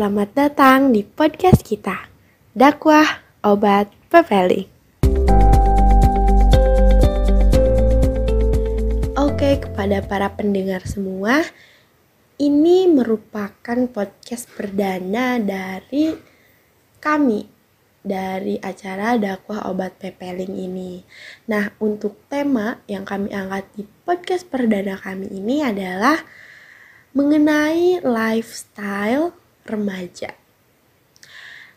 Selamat 0.00 0.32
datang 0.32 0.96
di 0.96 1.04
podcast 1.04 1.60
kita, 1.60 2.08
Dakwah 2.56 3.20
Obat 3.44 3.92
Pepeli. 4.08 4.64
Oke, 9.12 9.60
kepada 9.60 10.00
para 10.00 10.32
pendengar 10.32 10.88
semua, 10.88 11.44
ini 12.40 12.88
merupakan 12.88 13.76
podcast 13.92 14.48
perdana 14.56 15.36
dari 15.36 16.16
kami 16.96 17.44
dari 18.00 18.56
acara 18.56 19.20
dakwah 19.20 19.68
obat 19.68 20.00
pepeling 20.00 20.56
ini. 20.56 21.04
Nah, 21.44 21.76
untuk 21.76 22.24
tema 22.32 22.80
yang 22.88 23.04
kami 23.04 23.36
angkat 23.36 23.68
di 23.76 23.84
podcast 24.08 24.48
perdana 24.48 24.96
kami 24.96 25.28
ini 25.28 25.60
adalah 25.60 26.24
mengenai 27.12 28.00
lifestyle 28.00 29.36
remaja. 29.70 30.34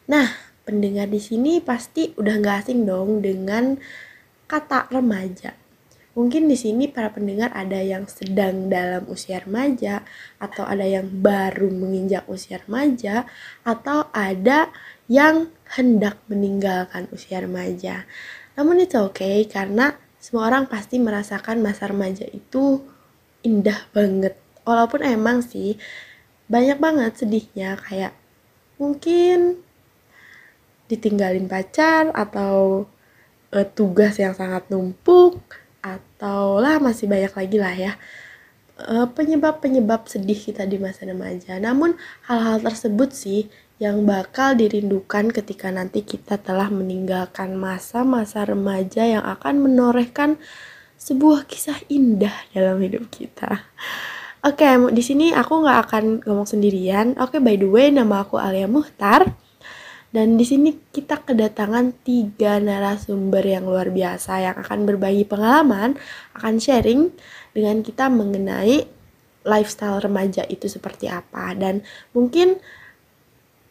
Nah, 0.10 0.28
pendengar 0.68 1.08
di 1.08 1.22
sini 1.22 1.64
pasti 1.64 2.12
udah 2.18 2.36
gak 2.44 2.68
asing 2.68 2.84
dong 2.84 3.24
dengan 3.24 3.80
kata 4.50 4.92
remaja. 4.92 5.56
Mungkin 6.14 6.46
di 6.46 6.54
sini 6.54 6.86
para 6.94 7.10
pendengar 7.10 7.50
ada 7.58 7.82
yang 7.82 8.06
sedang 8.06 8.70
dalam 8.70 9.10
usia 9.10 9.42
remaja, 9.42 10.06
atau 10.38 10.62
ada 10.62 10.86
yang 10.86 11.10
baru 11.10 11.74
menginjak 11.74 12.30
usia 12.30 12.62
remaja, 12.62 13.26
atau 13.66 14.06
ada 14.14 14.70
yang 15.10 15.50
hendak 15.74 16.22
meninggalkan 16.30 17.10
usia 17.10 17.42
remaja. 17.42 18.06
Namun 18.54 18.86
itu 18.86 19.02
oke 19.02 19.26
okay, 19.26 19.50
karena 19.50 19.98
semua 20.22 20.54
orang 20.54 20.70
pasti 20.70 21.02
merasakan 21.02 21.66
masa 21.66 21.90
remaja 21.90 22.30
itu 22.30 22.86
indah 23.42 23.90
banget. 23.90 24.38
Walaupun 24.64 25.02
emang 25.02 25.42
sih 25.42 25.82
banyak 26.54 26.78
banget 26.78 27.18
sedihnya 27.18 27.82
kayak 27.82 28.14
mungkin 28.78 29.58
ditinggalin 30.86 31.50
pacar 31.50 32.14
atau 32.14 32.86
uh, 33.50 33.68
tugas 33.74 34.22
yang 34.22 34.38
sangat 34.38 34.70
numpuk 34.70 35.42
atau 35.82 36.62
lah 36.62 36.78
masih 36.78 37.10
banyak 37.10 37.34
lagi 37.34 37.58
lah 37.60 37.76
ya 37.76 37.94
eh, 38.80 39.08
penyebab-penyebab 39.12 40.08
sedih 40.08 40.40
kita 40.40 40.64
di 40.64 40.80
masa 40.80 41.04
remaja. 41.04 41.60
Namun 41.60 42.00
hal-hal 42.24 42.64
tersebut 42.64 43.12
sih 43.12 43.52
yang 43.84 44.08
bakal 44.08 44.56
dirindukan 44.56 45.28
ketika 45.28 45.68
nanti 45.68 46.08
kita 46.08 46.40
telah 46.40 46.72
meninggalkan 46.72 47.60
masa-masa 47.60 48.48
remaja 48.48 49.04
yang 49.04 49.28
akan 49.28 49.60
menorehkan 49.60 50.40
sebuah 50.96 51.44
kisah 51.52 51.84
indah 51.92 52.48
dalam 52.56 52.80
hidup 52.80 53.12
kita. 53.12 53.68
Oke, 54.44 54.68
okay, 54.68 54.76
di 54.92 55.00
sini 55.00 55.32
aku 55.32 55.64
nggak 55.64 55.80
akan 55.88 56.04
ngomong 56.28 56.44
sendirian. 56.44 57.16
Oke, 57.16 57.40
okay, 57.40 57.40
by 57.40 57.56
the 57.56 57.64
way, 57.64 57.88
nama 57.96 58.28
aku 58.28 58.36
Alia 58.36 58.68
Muhtar. 58.68 59.32
Dan 60.12 60.36
di 60.36 60.44
sini 60.44 60.76
kita 60.92 61.24
kedatangan 61.24 62.04
tiga 62.04 62.60
narasumber 62.60 63.40
yang 63.40 63.64
luar 63.64 63.88
biasa 63.88 64.44
yang 64.44 64.56
akan 64.60 64.84
berbagi 64.84 65.24
pengalaman, 65.24 65.96
akan 66.36 66.60
sharing 66.60 67.16
dengan 67.56 67.80
kita 67.88 68.12
mengenai 68.12 68.84
lifestyle 69.48 70.04
remaja 70.04 70.44
itu 70.48 70.68
seperti 70.72 71.12
apa 71.12 71.52
dan 71.56 71.84
mungkin 72.16 72.60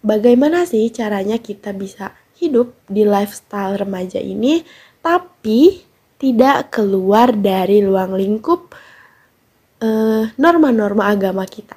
bagaimana 0.04 0.68
sih 0.68 0.92
caranya 0.92 1.40
kita 1.40 1.72
bisa 1.72 2.12
hidup 2.36 2.76
di 2.86 3.08
lifestyle 3.08 3.80
remaja 3.80 4.20
ini 4.20 4.60
tapi 5.00 5.82
tidak 6.20 6.70
keluar 6.70 7.32
dari 7.34 7.82
ruang 7.82 8.14
lingkup 8.14 8.72
norma-norma 10.38 11.08
uh, 11.08 11.12
agama 11.12 11.44
kita. 11.46 11.74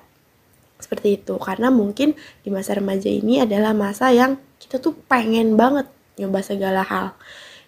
Seperti 0.78 1.18
itu, 1.18 1.36
karena 1.42 1.74
mungkin 1.74 2.14
di 2.46 2.50
masa 2.54 2.78
remaja 2.78 3.10
ini 3.10 3.42
adalah 3.42 3.74
masa 3.74 4.14
yang 4.14 4.38
kita 4.62 4.78
tuh 4.78 4.94
pengen 5.10 5.58
banget 5.58 5.90
nyoba 6.16 6.40
segala 6.40 6.82
hal 6.84 7.16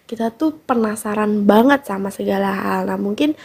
kita 0.08 0.32
tuh 0.32 0.56
penasaran 0.64 1.44
banget 1.44 1.84
sama 1.84 2.08
segala 2.08 2.48
hal 2.56 2.88
nah 2.88 2.96
mungkin 2.96 3.36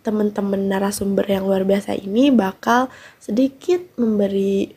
temen-temen 0.00 0.72
narasumber 0.72 1.28
yang 1.28 1.44
luar 1.44 1.68
biasa 1.68 1.92
ini 1.92 2.32
bakal 2.32 2.88
sedikit 3.20 3.84
memberi 4.00 4.72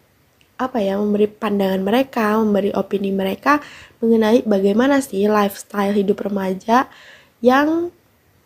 apa 0.59 0.83
ya 0.83 0.99
memberi 0.99 1.31
pandangan 1.31 1.79
mereka 1.79 2.35
memberi 2.43 2.75
opini 2.75 3.15
mereka 3.15 3.63
mengenai 4.03 4.43
bagaimana 4.43 4.99
sih 4.99 5.31
lifestyle 5.31 5.95
hidup 5.95 6.19
remaja 6.19 6.91
yang 7.39 7.95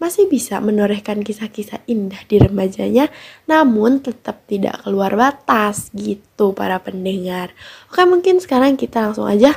masih 0.03 0.27
bisa 0.27 0.59
menorehkan 0.59 1.23
kisah-kisah 1.23 1.87
indah 1.87 2.19
di 2.27 2.35
remajanya 2.35 3.07
namun 3.47 4.03
tetap 4.03 4.43
tidak 4.51 4.83
keluar 4.83 5.15
batas 5.15 5.95
gitu 5.95 6.51
para 6.51 6.75
pendengar. 6.83 7.55
Oke 7.87 8.03
mungkin 8.03 8.43
sekarang 8.43 8.75
kita 8.75 8.99
langsung 8.99 9.23
aja 9.23 9.55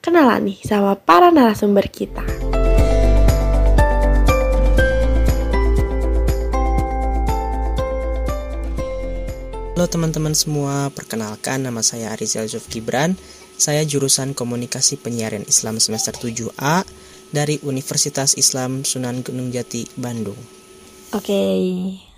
kenalan 0.00 0.48
nih 0.48 0.64
sama 0.64 0.96
para 0.96 1.28
narasumber 1.28 1.92
kita. 1.92 2.24
Halo 9.76 9.88
teman-teman 9.88 10.32
semua, 10.32 10.88
perkenalkan 10.92 11.68
nama 11.68 11.84
saya 11.84 12.16
Arizal 12.16 12.48
Zuf 12.48 12.64
Gibran. 12.72 13.12
Saya 13.60 13.84
jurusan 13.84 14.32
Komunikasi 14.32 14.96
Penyiaran 14.96 15.44
Islam 15.44 15.76
semester 15.84 16.16
7A 16.16 16.84
dari 17.30 17.62
Universitas 17.62 18.34
Islam 18.34 18.82
Sunan 18.82 19.22
Gunung 19.22 19.54
Jati, 19.54 19.86
Bandung. 19.98 20.38
Oke, 21.10 21.42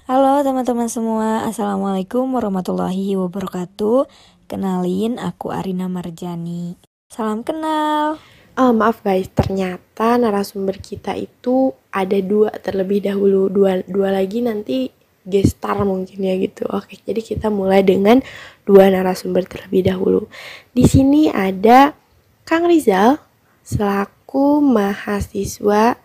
halo 0.08 0.44
teman-teman 0.44 0.88
semua, 0.88 1.48
Assalamualaikum 1.48 2.28
warahmatullahi 2.36 3.16
wabarakatuh. 3.16 4.08
Kenalin, 4.48 5.16
aku 5.16 5.48
Arina 5.48 5.88
Marjani. 5.88 6.76
Salam 7.08 7.40
kenal. 7.40 8.20
Oh, 8.52 8.72
maaf 8.76 9.00
guys, 9.00 9.32
ternyata 9.32 10.20
narasumber 10.20 10.76
kita 10.76 11.16
itu 11.16 11.72
ada 11.88 12.20
dua 12.20 12.52
terlebih 12.60 13.00
dahulu, 13.00 13.48
dua, 13.48 13.80
dua 13.88 14.12
lagi 14.12 14.44
nanti 14.44 14.92
gestar 15.24 15.80
mungkin 15.88 16.20
ya 16.20 16.36
gitu. 16.36 16.68
Oke, 16.68 17.00
jadi 17.00 17.24
kita 17.24 17.48
mulai 17.48 17.80
dengan 17.80 18.20
dua 18.68 18.92
narasumber 18.92 19.48
terlebih 19.48 19.88
dahulu. 19.88 20.28
Di 20.68 20.84
sini 20.84 21.32
ada 21.32 21.96
Kang 22.44 22.68
Rizal 22.68 23.16
selaku 23.64 24.21
aku 24.32 24.64
mahasiswa 24.64 26.00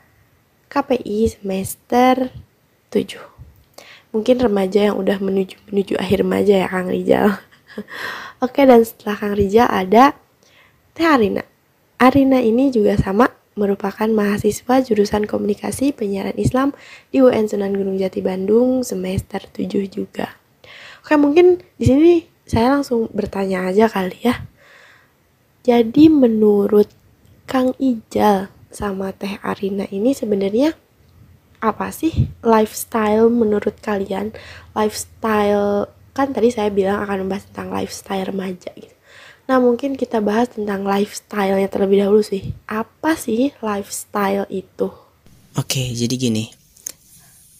KPI 0.67 1.31
semester 1.31 2.27
7 2.91 3.23
mungkin 4.11 4.43
remaja 4.43 4.91
yang 4.91 4.99
udah 4.99 5.15
menuju 5.23 5.55
menuju 5.71 5.95
akhir 5.95 6.27
remaja 6.27 6.59
ya 6.59 6.67
Kang 6.67 6.91
Rizal 6.91 7.39
oke 8.43 8.59
dan 8.67 8.83
setelah 8.83 9.15
Kang 9.15 9.31
Rizal 9.31 9.71
ada 9.71 10.11
Teh 10.91 11.07
Arina 11.07 11.39
Arina 12.03 12.43
ini 12.43 12.67
juga 12.67 12.99
sama 12.99 13.31
merupakan 13.55 14.11
mahasiswa 14.11 14.75
jurusan 14.83 15.23
komunikasi 15.23 15.95
penyiaran 15.95 16.35
Islam 16.35 16.75
di 17.15 17.23
UN 17.23 17.47
Sunan 17.47 17.71
Gunung 17.79 17.95
Jati 17.95 18.19
Bandung 18.19 18.83
semester 18.83 19.39
7 19.55 19.88
juga. 19.88 20.35
Oke, 20.99 21.15
mungkin 21.15 21.63
di 21.79 21.85
sini 21.88 22.13
saya 22.44 22.75
langsung 22.75 23.07
bertanya 23.15 23.71
aja 23.71 23.88
kali 23.88 24.19
ya. 24.19 24.44
Jadi 25.63 26.11
menurut 26.11 26.96
Kang 27.47 27.71
Ijal 27.79 28.51
sama 28.67 29.15
Teh 29.15 29.39
Arina 29.39 29.87
ini 29.87 30.11
sebenarnya 30.11 30.75
apa 31.63 31.95
sih 31.95 32.27
lifestyle 32.43 33.31
menurut 33.31 33.79
kalian? 33.79 34.35
Lifestyle 34.75 35.87
kan 36.11 36.35
tadi 36.35 36.51
saya 36.51 36.67
bilang 36.67 36.99
akan 37.07 37.23
membahas 37.23 37.47
tentang 37.47 37.71
lifestyle 37.71 38.27
remaja 38.27 38.67
gitu. 38.75 38.91
Nah 39.47 39.63
mungkin 39.63 39.95
kita 39.95 40.19
bahas 40.19 40.51
tentang 40.51 40.83
lifestyle-nya 40.83 41.71
terlebih 41.71 42.03
dahulu 42.03 42.19
sih. 42.19 42.51
Apa 42.67 43.15
sih 43.15 43.55
lifestyle 43.63 44.43
itu? 44.51 44.91
Oke, 45.55 45.95
jadi 45.95 46.19
gini. 46.19 46.51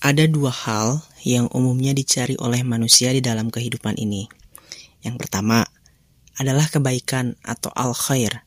Ada 0.04 0.28
dua 0.28 0.52
hal 0.52 1.00
yang 1.24 1.48
umumnya 1.56 1.96
dicari 1.96 2.36
oleh 2.44 2.60
manusia 2.68 3.16
di 3.16 3.24
dalam 3.24 3.48
kehidupan 3.48 3.96
ini. 3.96 4.28
Yang 5.00 5.16
pertama 5.16 5.64
adalah 6.36 6.68
kebaikan 6.68 7.40
atau 7.40 7.72
al-khair 7.72 8.47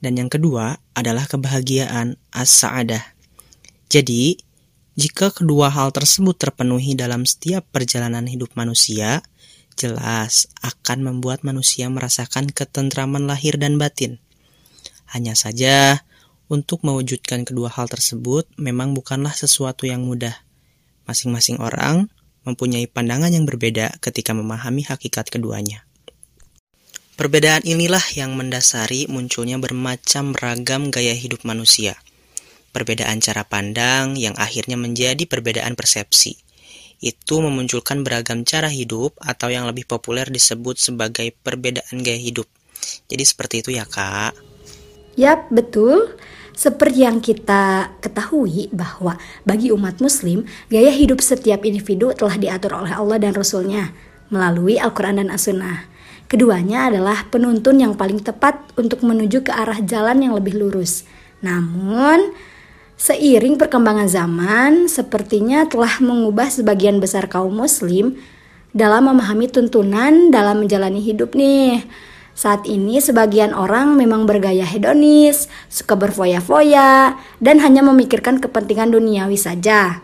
dan 0.00 0.20
yang 0.20 0.28
kedua 0.28 0.76
adalah 0.92 1.24
kebahagiaan 1.24 2.20
as-sa'adah. 2.32 3.02
Jadi, 3.88 4.36
jika 4.96 5.32
kedua 5.32 5.68
hal 5.72 5.92
tersebut 5.92 6.36
terpenuhi 6.36 6.96
dalam 6.96 7.24
setiap 7.28 7.68
perjalanan 7.70 8.24
hidup 8.28 8.52
manusia, 8.56 9.22
jelas 9.76 10.48
akan 10.64 11.04
membuat 11.04 11.44
manusia 11.44 11.86
merasakan 11.92 12.48
ketentraman 12.48 13.28
lahir 13.28 13.60
dan 13.60 13.76
batin. 13.76 14.18
Hanya 15.12 15.38
saja, 15.38 16.02
untuk 16.50 16.82
mewujudkan 16.82 17.46
kedua 17.46 17.70
hal 17.70 17.86
tersebut 17.86 18.46
memang 18.58 18.94
bukanlah 18.94 19.34
sesuatu 19.34 19.86
yang 19.86 20.02
mudah. 20.02 20.34
Masing-masing 21.06 21.62
orang 21.62 22.10
mempunyai 22.42 22.90
pandangan 22.90 23.30
yang 23.30 23.46
berbeda 23.46 23.98
ketika 24.02 24.34
memahami 24.34 24.82
hakikat 24.86 25.30
keduanya. 25.30 25.85
Perbedaan 27.16 27.64
inilah 27.64 28.04
yang 28.12 28.36
mendasari 28.36 29.08
munculnya 29.08 29.56
bermacam 29.56 30.36
ragam 30.36 30.92
gaya 30.92 31.16
hidup 31.16 31.48
manusia. 31.48 31.96
Perbedaan 32.76 33.24
cara 33.24 33.40
pandang 33.40 34.20
yang 34.20 34.36
akhirnya 34.36 34.76
menjadi 34.76 35.24
perbedaan 35.24 35.80
persepsi, 35.80 36.36
itu 37.00 37.34
memunculkan 37.40 38.04
beragam 38.04 38.44
cara 38.44 38.68
hidup 38.68 39.16
atau 39.16 39.48
yang 39.48 39.64
lebih 39.64 39.88
populer 39.88 40.28
disebut 40.28 40.76
sebagai 40.76 41.32
perbedaan 41.40 42.04
gaya 42.04 42.20
hidup. 42.20 42.44
Jadi 43.08 43.24
seperti 43.24 43.64
itu 43.64 43.72
ya 43.72 43.88
kak. 43.88 44.36
Yap, 45.16 45.48
betul. 45.48 46.20
Seperti 46.52 47.08
yang 47.08 47.24
kita 47.24 47.96
ketahui 48.04 48.68
bahwa 48.76 49.16
bagi 49.48 49.72
umat 49.72 50.04
muslim, 50.04 50.44
gaya 50.68 50.92
hidup 50.92 51.24
setiap 51.24 51.64
individu 51.64 52.12
telah 52.12 52.36
diatur 52.36 52.76
oleh 52.76 52.92
Allah 52.92 53.16
dan 53.16 53.32
Rasulnya 53.32 53.96
melalui 54.28 54.76
Al-Quran 54.76 55.24
dan 55.24 55.28
As-Sunnah. 55.32 55.95
Keduanya 56.26 56.90
adalah 56.90 57.22
penuntun 57.30 57.78
yang 57.78 57.94
paling 57.94 58.18
tepat 58.18 58.58
untuk 58.74 59.06
menuju 59.06 59.46
ke 59.46 59.54
arah 59.54 59.78
jalan 59.78 60.26
yang 60.26 60.34
lebih 60.34 60.58
lurus. 60.58 61.06
Namun, 61.38 62.34
seiring 62.98 63.54
perkembangan 63.54 64.10
zaman, 64.10 64.90
sepertinya 64.90 65.70
telah 65.70 66.02
mengubah 66.02 66.50
sebagian 66.50 66.98
besar 66.98 67.30
kaum 67.30 67.54
muslim 67.54 68.18
dalam 68.74 69.06
memahami 69.06 69.46
tuntunan 69.46 70.34
dalam 70.34 70.66
menjalani 70.66 70.98
hidup 70.98 71.38
nih. 71.38 71.86
Saat 72.34 72.66
ini 72.66 72.98
sebagian 72.98 73.54
orang 73.54 73.94
memang 73.94 74.26
bergaya 74.26 74.66
hedonis, 74.66 75.46
suka 75.70 75.94
berfoya-foya, 75.94 77.16
dan 77.38 77.56
hanya 77.62 77.86
memikirkan 77.86 78.42
kepentingan 78.42 78.92
duniawi 78.92 79.38
saja. 79.38 80.02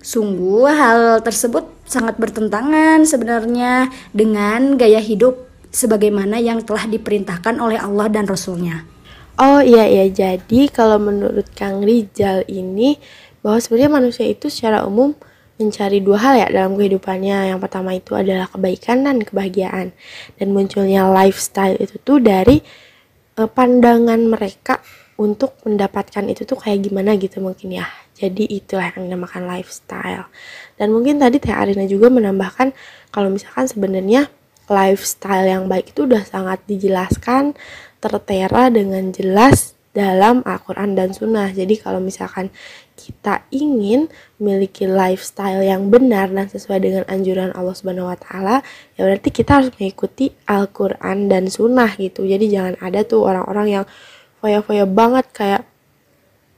Sungguh 0.00 0.64
hal 0.64 1.20
tersebut 1.20 1.68
sangat 1.84 2.16
bertentangan 2.16 3.04
sebenarnya 3.04 3.92
dengan 4.16 4.80
gaya 4.80 4.98
hidup 4.98 5.47
sebagaimana 5.70 6.40
yang 6.40 6.64
telah 6.64 6.88
diperintahkan 6.88 7.60
oleh 7.60 7.78
Allah 7.78 8.08
dan 8.08 8.24
Rasulnya. 8.24 8.84
Oh 9.38 9.62
iya 9.62 9.86
iya, 9.86 10.10
jadi 10.10 10.66
kalau 10.66 10.98
menurut 10.98 11.46
Kang 11.54 11.86
Rizal 11.86 12.42
ini 12.50 12.98
bahwa 13.38 13.62
sebenarnya 13.62 13.92
manusia 13.92 14.26
itu 14.26 14.50
secara 14.50 14.82
umum 14.82 15.14
mencari 15.58 15.98
dua 16.02 16.18
hal 16.18 16.34
ya 16.38 16.48
dalam 16.50 16.74
kehidupannya. 16.78 17.54
Yang 17.54 17.60
pertama 17.62 17.94
itu 17.94 18.14
adalah 18.14 18.50
kebaikan 18.50 19.06
dan 19.06 19.22
kebahagiaan. 19.22 19.94
Dan 20.38 20.54
munculnya 20.54 21.06
lifestyle 21.10 21.78
itu 21.78 21.98
tuh 22.02 22.22
dari 22.22 22.62
uh, 23.38 23.50
pandangan 23.50 24.18
mereka 24.26 24.82
untuk 25.18 25.58
mendapatkan 25.66 26.30
itu 26.30 26.46
tuh 26.46 26.58
kayak 26.58 26.90
gimana 26.90 27.18
gitu 27.18 27.42
mungkin 27.42 27.74
ya. 27.74 27.86
Jadi 28.18 28.46
itulah 28.50 28.90
yang 28.94 29.10
dinamakan 29.10 29.46
lifestyle. 29.46 30.30
Dan 30.78 30.94
mungkin 30.94 31.18
tadi 31.22 31.42
Teh 31.42 31.54
Arina 31.54 31.86
juga 31.86 32.10
menambahkan 32.10 32.74
kalau 33.10 33.30
misalkan 33.30 33.66
sebenarnya 33.66 34.30
lifestyle 34.68 35.48
yang 35.48 35.64
baik 35.66 35.96
itu 35.96 36.04
udah 36.04 36.22
sangat 36.24 36.62
dijelaskan 36.68 37.56
tertera 37.98 38.70
dengan 38.70 39.10
jelas 39.10 39.74
dalam 39.96 40.46
Al-Quran 40.46 40.94
dan 40.94 41.10
Sunnah. 41.10 41.50
Jadi 41.50 41.80
kalau 41.80 41.98
misalkan 41.98 42.54
kita 42.94 43.42
ingin 43.50 44.06
memiliki 44.38 44.86
lifestyle 44.86 45.62
yang 45.62 45.90
benar 45.90 46.30
dan 46.30 46.46
sesuai 46.46 46.78
dengan 46.78 47.04
anjuran 47.10 47.50
Allah 47.54 47.74
Subhanahu 47.74 48.10
wa 48.10 48.18
taala, 48.18 48.62
ya 48.94 49.06
berarti 49.06 49.34
kita 49.34 49.58
harus 49.58 49.70
mengikuti 49.74 50.30
Al-Qur'an 50.46 51.26
dan 51.26 51.50
sunnah 51.50 51.94
gitu. 51.98 52.22
Jadi 52.26 52.46
jangan 52.50 52.74
ada 52.78 53.02
tuh 53.02 53.26
orang-orang 53.26 53.82
yang 53.82 53.84
foya-foya 54.38 54.86
banget 54.86 55.26
kayak 55.34 55.62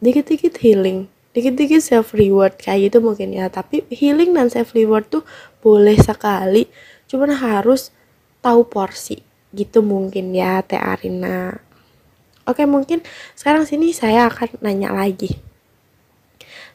dikit-dikit 0.04 0.60
healing, 0.60 1.08
dikit-dikit 1.36 1.80
self 1.80 2.12
reward 2.16 2.56
kayak 2.60 2.92
gitu 2.92 2.98
mungkin 3.04 3.32
ya. 3.36 3.48
Tapi 3.48 3.88
healing 3.88 4.36
dan 4.36 4.52
self 4.52 4.72
reward 4.76 5.08
tuh 5.08 5.24
boleh 5.60 5.96
sekali, 6.00 6.68
cuman 7.08 7.36
harus 7.36 7.92
tahu 8.40 8.66
porsi 8.68 9.20
gitu 9.54 9.84
mungkin 9.84 10.32
ya 10.34 10.62
Teh 10.64 10.78
Arina. 10.78 11.56
Oke, 12.48 12.66
mungkin 12.66 13.04
sekarang 13.38 13.68
sini 13.68 13.94
saya 13.94 14.26
akan 14.26 14.58
nanya 14.64 14.90
lagi. 14.90 15.38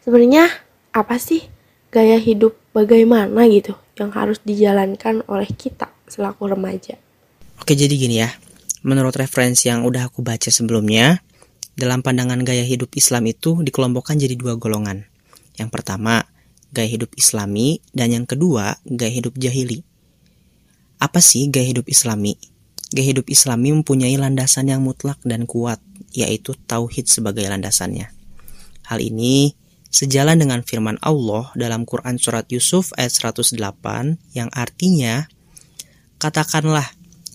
Sebenarnya 0.06 0.48
apa 0.94 1.18
sih 1.18 1.44
gaya 1.90 2.22
hidup 2.22 2.56
bagaimana 2.72 3.50
gitu 3.50 3.74
yang 3.98 4.14
harus 4.14 4.40
dijalankan 4.46 5.26
oleh 5.26 5.50
kita 5.50 5.92
selaku 6.06 6.52
remaja? 6.52 6.96
Oke, 7.60 7.74
jadi 7.74 7.92
gini 7.92 8.22
ya. 8.22 8.30
Menurut 8.86 9.18
referensi 9.18 9.72
yang 9.72 9.82
udah 9.82 10.14
aku 10.14 10.22
baca 10.22 10.54
sebelumnya, 10.54 11.26
dalam 11.74 12.06
pandangan 12.06 12.40
gaya 12.46 12.62
hidup 12.62 12.94
Islam 12.94 13.26
itu 13.26 13.66
dikelompokkan 13.66 14.16
jadi 14.16 14.38
dua 14.38 14.56
golongan. 14.62 15.10
Yang 15.58 15.70
pertama, 15.74 16.22
gaya 16.70 16.86
hidup 16.86 17.10
Islami, 17.18 17.82
dan 17.96 18.14
yang 18.14 18.28
kedua, 18.30 18.78
gaya 18.86 19.10
hidup 19.10 19.34
jahili. 19.42 19.82
Apa 21.00 21.20
sih 21.20 21.52
gaya 21.52 21.68
hidup 21.68 21.88
Islami? 21.92 22.40
Gaya 22.96 23.12
hidup 23.12 23.28
Islami 23.28 23.76
mempunyai 23.76 24.16
landasan 24.16 24.72
yang 24.72 24.80
mutlak 24.80 25.20
dan 25.28 25.44
kuat, 25.44 25.84
yaitu 26.16 26.56
tauhid 26.68 27.12
sebagai 27.12 27.44
landasannya. 27.48 28.08
Hal 28.88 29.00
ini 29.04 29.58
sejalan 29.92 30.40
dengan 30.40 30.64
firman 30.64 30.96
Allah 31.04 31.52
dalam 31.58 31.84
Quran 31.84 32.16
Surat 32.16 32.48
Yusuf 32.48 32.96
ayat 32.96 33.12
108 33.12 33.60
yang 34.32 34.48
artinya, 34.56 35.28
Katakanlah, 36.16 36.88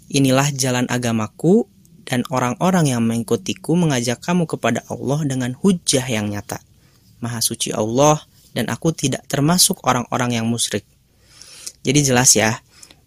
inilah 0.08 0.48
jalan 0.56 0.88
agamaku 0.88 1.68
dan 2.08 2.24
orang-orang 2.32 2.90
yang 2.90 3.04
mengikutiku 3.04 3.76
mengajak 3.76 4.18
kamu 4.24 4.48
kepada 4.48 4.82
Allah 4.88 5.22
dengan 5.28 5.52
hujah 5.52 6.08
yang 6.08 6.32
nyata. 6.32 6.58
Maha 7.20 7.44
suci 7.44 7.70
Allah 7.70 8.24
dan 8.56 8.72
aku 8.72 8.90
tidak 8.96 9.28
termasuk 9.28 9.84
orang-orang 9.84 10.40
yang 10.40 10.48
musyrik. 10.48 10.82
Jadi 11.84 12.00
jelas 12.02 12.34
ya, 12.34 12.58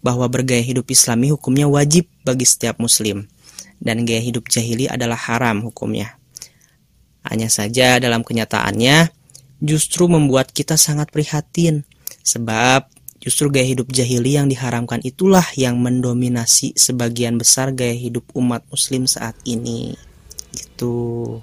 bahwa 0.03 0.27
bergaya 0.27 0.61
hidup 0.61 0.91
islami 0.91 1.31
hukumnya 1.31 1.65
wajib 1.65 2.05
bagi 2.27 2.43
setiap 2.43 2.77
muslim 2.77 3.25
dan 3.79 4.03
gaya 4.03 4.19
hidup 4.19 4.51
jahili 4.51 4.91
adalah 4.91 5.17
haram 5.17 5.63
hukumnya. 5.63 6.19
Hanya 7.23 7.47
saja 7.47 8.03
dalam 8.03 8.21
kenyataannya 8.21 9.09
justru 9.63 10.11
membuat 10.11 10.51
kita 10.51 10.75
sangat 10.75 11.07
prihatin 11.07 11.87
sebab 12.19 12.91
justru 13.23 13.47
gaya 13.47 13.63
hidup 13.63 13.87
jahili 13.87 14.35
yang 14.35 14.51
diharamkan 14.51 14.99
itulah 15.07 15.47
yang 15.55 15.79
mendominasi 15.79 16.75
sebagian 16.75 17.39
besar 17.39 17.71
gaya 17.71 17.95
hidup 17.95 18.27
umat 18.35 18.67
muslim 18.67 19.07
saat 19.07 19.39
ini. 19.47 19.95
Gitu. 20.51 21.39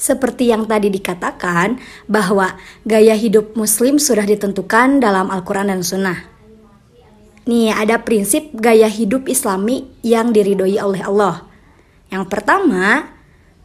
Seperti 0.00 0.48
yang 0.48 0.64
tadi 0.64 0.88
dikatakan 0.88 1.76
bahwa 2.08 2.56
gaya 2.88 3.12
hidup 3.18 3.52
muslim 3.52 4.00
sudah 4.00 4.24
ditentukan 4.24 5.02
dalam 5.02 5.28
Al-Quran 5.28 5.74
dan 5.74 5.82
Sunnah. 5.84 6.29
Nih, 7.50 7.74
ada 7.74 7.98
prinsip 7.98 8.54
gaya 8.54 8.86
hidup 8.86 9.26
islami 9.26 9.90
yang 10.06 10.30
diridhoi 10.30 10.78
oleh 10.78 11.02
Allah. 11.02 11.50
Yang 12.06 12.30
pertama, 12.30 13.10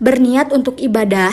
berniat 0.01 0.49
untuk 0.49 0.81
ibadah. 0.81 1.29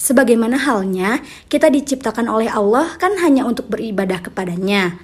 Sebagaimana 0.00 0.56
halnya, 0.56 1.20
kita 1.52 1.68
diciptakan 1.68 2.24
oleh 2.24 2.48
Allah 2.48 2.96
kan 2.96 3.20
hanya 3.20 3.44
untuk 3.44 3.68
beribadah 3.68 4.24
kepadanya. 4.24 4.96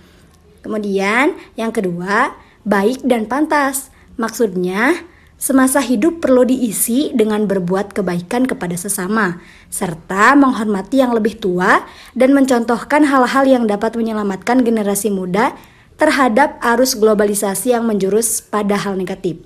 Kemudian, 0.65 1.37
yang 1.53 1.69
kedua, 1.69 2.33
baik 2.65 3.05
dan 3.05 3.29
pantas. 3.29 3.93
Maksudnya, 4.17 5.05
semasa 5.37 5.85
hidup 5.85 6.25
perlu 6.25 6.49
diisi 6.49 7.13
dengan 7.13 7.45
berbuat 7.45 7.93
kebaikan 7.93 8.49
kepada 8.49 8.73
sesama, 8.81 9.37
serta 9.69 10.33
menghormati 10.33 11.05
yang 11.05 11.13
lebih 11.13 11.37
tua 11.37 11.85
dan 12.17 12.33
mencontohkan 12.33 13.05
hal-hal 13.05 13.45
yang 13.45 13.69
dapat 13.69 14.01
menyelamatkan 14.01 14.65
generasi 14.65 15.13
muda 15.13 15.53
terhadap 15.97 16.59
arus 16.61 16.99
globalisasi 16.99 17.75
yang 17.75 17.87
menjurus 17.87 18.43
pada 18.43 18.75
hal 18.75 18.99
negatif. 18.99 19.41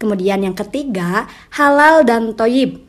Kemudian 0.00 0.40
yang 0.40 0.56
ketiga, 0.56 1.28
halal 1.52 2.06
dan 2.08 2.32
toyib. 2.32 2.80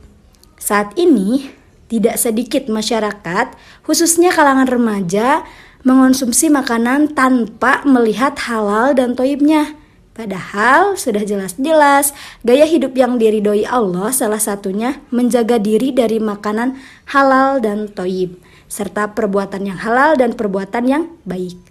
Saat 0.56 0.96
ini, 0.96 1.52
tidak 1.92 2.16
sedikit 2.16 2.72
masyarakat, 2.72 3.52
khususnya 3.84 4.32
kalangan 4.32 4.70
remaja, 4.70 5.44
mengonsumsi 5.84 6.48
makanan 6.48 7.12
tanpa 7.12 7.84
melihat 7.84 8.38
halal 8.48 8.96
dan 8.96 9.18
toyibnya. 9.18 9.76
Padahal 10.12 11.00
sudah 11.00 11.24
jelas-jelas 11.24 12.12
gaya 12.44 12.68
hidup 12.68 12.94
yang 13.00 13.16
diridhoi 13.16 13.64
Allah 13.64 14.12
salah 14.12 14.44
satunya 14.44 15.00
menjaga 15.08 15.56
diri 15.56 15.96
dari 15.96 16.20
makanan 16.20 16.76
halal 17.10 17.64
dan 17.64 17.88
toyib 17.88 18.36
serta 18.68 19.16
perbuatan 19.16 19.72
yang 19.72 19.80
halal 19.80 20.20
dan 20.20 20.36
perbuatan 20.36 20.84
yang 20.88 21.04
baik. 21.24 21.71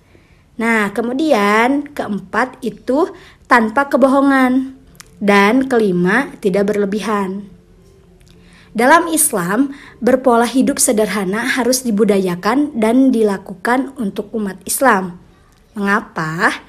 Nah, 0.60 0.92
kemudian 0.92 1.88
keempat 1.96 2.60
itu 2.60 3.08
tanpa 3.48 3.88
kebohongan. 3.88 4.76
Dan 5.20 5.68
kelima, 5.68 6.32
tidak 6.40 6.72
berlebihan. 6.72 7.48
Dalam 8.76 9.08
Islam, 9.12 9.72
berpola 10.00 10.48
hidup 10.48 10.80
sederhana 10.80 11.44
harus 11.44 11.84
dibudayakan 11.84 12.76
dan 12.76 13.12
dilakukan 13.12 13.92
untuk 14.00 14.32
umat 14.36 14.60
Islam. 14.64 15.20
Mengapa? 15.76 16.60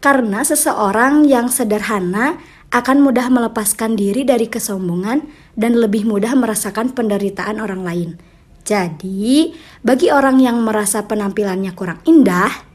Karena 0.00 0.42
seseorang 0.42 1.28
yang 1.28 1.52
sederhana 1.52 2.40
akan 2.70 3.02
mudah 3.02 3.26
melepaskan 3.28 3.98
diri 3.98 4.22
dari 4.22 4.46
kesombongan 4.46 5.26
dan 5.58 5.76
lebih 5.76 6.06
mudah 6.06 6.32
merasakan 6.38 6.94
penderitaan 6.94 7.58
orang 7.58 7.82
lain. 7.82 8.10
Jadi, 8.64 9.52
bagi 9.82 10.08
orang 10.08 10.38
yang 10.40 10.62
merasa 10.62 11.04
penampilannya 11.04 11.74
kurang 11.74 12.00
indah, 12.06 12.69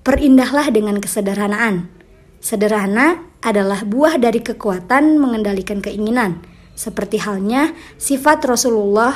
Perindahlah 0.00 0.72
dengan 0.72 0.96
kesederhanaan. 0.96 1.92
Sederhana 2.40 3.20
adalah 3.44 3.84
buah 3.84 4.16
dari 4.16 4.40
kekuatan 4.40 5.20
mengendalikan 5.20 5.84
keinginan, 5.84 6.40
seperti 6.72 7.20
halnya 7.20 7.76
sifat 8.00 8.40
Rasulullah 8.48 9.12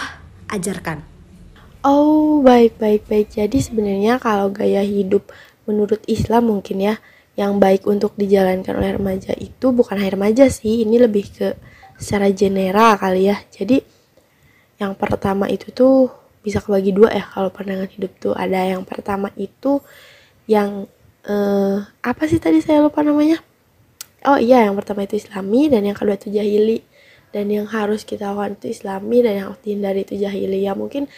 ajarkan. 0.52 1.00
Oh, 1.84 2.44
baik 2.44 2.76
baik 2.76 3.08
baik. 3.08 3.32
Jadi 3.32 3.64
sebenarnya 3.64 4.20
kalau 4.20 4.52
gaya 4.52 4.84
hidup 4.84 5.32
menurut 5.64 6.04
Islam 6.04 6.52
mungkin 6.52 6.84
ya 6.84 7.00
yang 7.36 7.56
baik 7.56 7.88
untuk 7.88 8.12
dijalankan 8.20 8.76
oleh 8.76 9.00
remaja 9.00 9.32
itu 9.40 9.72
bukan 9.72 9.96
hanya 9.96 10.20
remaja 10.20 10.44
sih, 10.52 10.84
ini 10.84 11.00
lebih 11.00 11.32
ke 11.32 11.48
secara 11.96 12.28
general 12.28 13.00
kali 13.00 13.32
ya. 13.32 13.40
Jadi 13.48 13.80
yang 14.76 14.92
pertama 15.00 15.48
itu 15.48 15.72
tuh 15.72 16.12
bisa 16.44 16.60
kebagi 16.60 16.92
dua 16.92 17.08
ya 17.08 17.24
kalau 17.24 17.48
pandangan 17.48 17.88
hidup 17.88 18.12
tuh 18.20 18.36
ada 18.36 18.68
yang 18.68 18.84
pertama 18.84 19.32
itu 19.40 19.80
yang 20.44 20.88
eh, 21.24 21.78
apa 21.84 22.22
sih 22.28 22.40
tadi 22.40 22.60
saya 22.60 22.84
lupa 22.84 23.00
namanya? 23.00 23.40
Oh 24.24 24.40
iya 24.40 24.64
yang 24.64 24.76
pertama 24.76 25.04
itu 25.04 25.20
islami 25.20 25.68
dan 25.68 25.84
yang 25.84 25.96
kedua 25.96 26.16
itu 26.16 26.32
jahili. 26.32 26.80
Dan 27.34 27.50
yang 27.50 27.66
harus 27.66 28.06
kita 28.06 28.30
lakukan 28.30 28.62
itu 28.62 28.70
islami 28.70 29.18
dan 29.20 29.32
yang 29.34 29.46
harus 29.50 29.60
dihindari 29.66 30.06
itu 30.06 30.14
jahili. 30.14 30.62
Ya 30.64 30.72
mungkin 30.78 31.10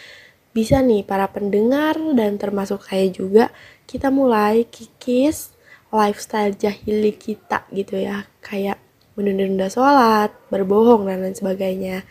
bisa 0.49 0.81
nih 0.81 1.05
para 1.05 1.29
pendengar 1.29 1.93
dan 2.17 2.41
termasuk 2.41 2.81
saya 2.89 3.05
juga 3.13 3.53
kita 3.85 4.09
mulai 4.09 4.65
kikis 4.65 5.53
lifestyle 5.93 6.57
jahili 6.57 7.13
kita 7.13 7.69
gitu 7.71 8.01
ya. 8.01 8.25
Kayak 8.41 8.81
menunda-nunda 9.13 9.69
sholat, 9.69 10.33
berbohong 10.49 11.05
dan 11.05 11.21
lain 11.21 11.37
sebagainya. 11.37 12.03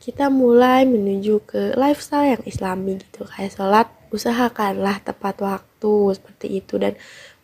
Kita 0.00 0.32
mulai 0.32 0.88
menuju 0.88 1.44
ke 1.44 1.62
lifestyle 1.76 2.40
yang 2.40 2.42
islami 2.48 2.96
gitu. 2.98 3.28
Kayak 3.28 3.52
sholat 3.54 3.86
usahakanlah 4.10 5.04
tepat 5.04 5.36
waktu 5.80 6.20
seperti 6.20 6.46
itu. 6.60 6.76
Dan 6.76 6.92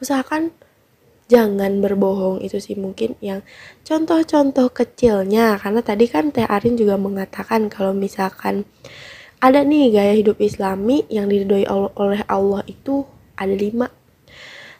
usahakan 0.04 0.52
jangan 1.26 1.80
berbohong 1.82 2.44
itu 2.44 2.60
sih 2.60 2.76
mungkin 2.76 3.16
yang 3.24 3.40
contoh-contoh 3.82 4.68
kecilnya. 4.76 5.56
Karena 5.56 5.80
tadi 5.80 6.04
kan 6.06 6.28
Teh 6.30 6.44
Arin 6.44 6.76
juga 6.76 7.00
mengatakan 7.00 7.72
kalau 7.72 7.96
misalkan 7.96 8.68
ada 9.40 9.64
nih 9.64 9.92
gaya 9.92 10.14
hidup 10.16 10.36
islami 10.40 11.08
yang 11.08 11.28
diridhoi 11.32 11.64
oleh 11.96 12.20
Allah 12.28 12.60
itu 12.68 13.08
ada 13.36 13.52
lima. 13.52 13.88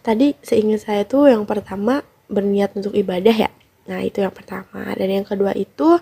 Tadi 0.05 0.39
seingat 0.45 0.87
saya 0.87 1.03
tuh 1.03 1.33
yang 1.33 1.49
pertama 1.49 2.05
berniat 2.31 2.77
untuk 2.77 2.95
ibadah 2.95 3.49
ya. 3.49 3.51
Nah 3.89 4.05
itu 4.05 4.23
yang 4.23 4.33
pertama. 4.33 4.95
Dan 4.95 5.09
yang 5.11 5.27
kedua 5.27 5.51
itu 5.57 5.99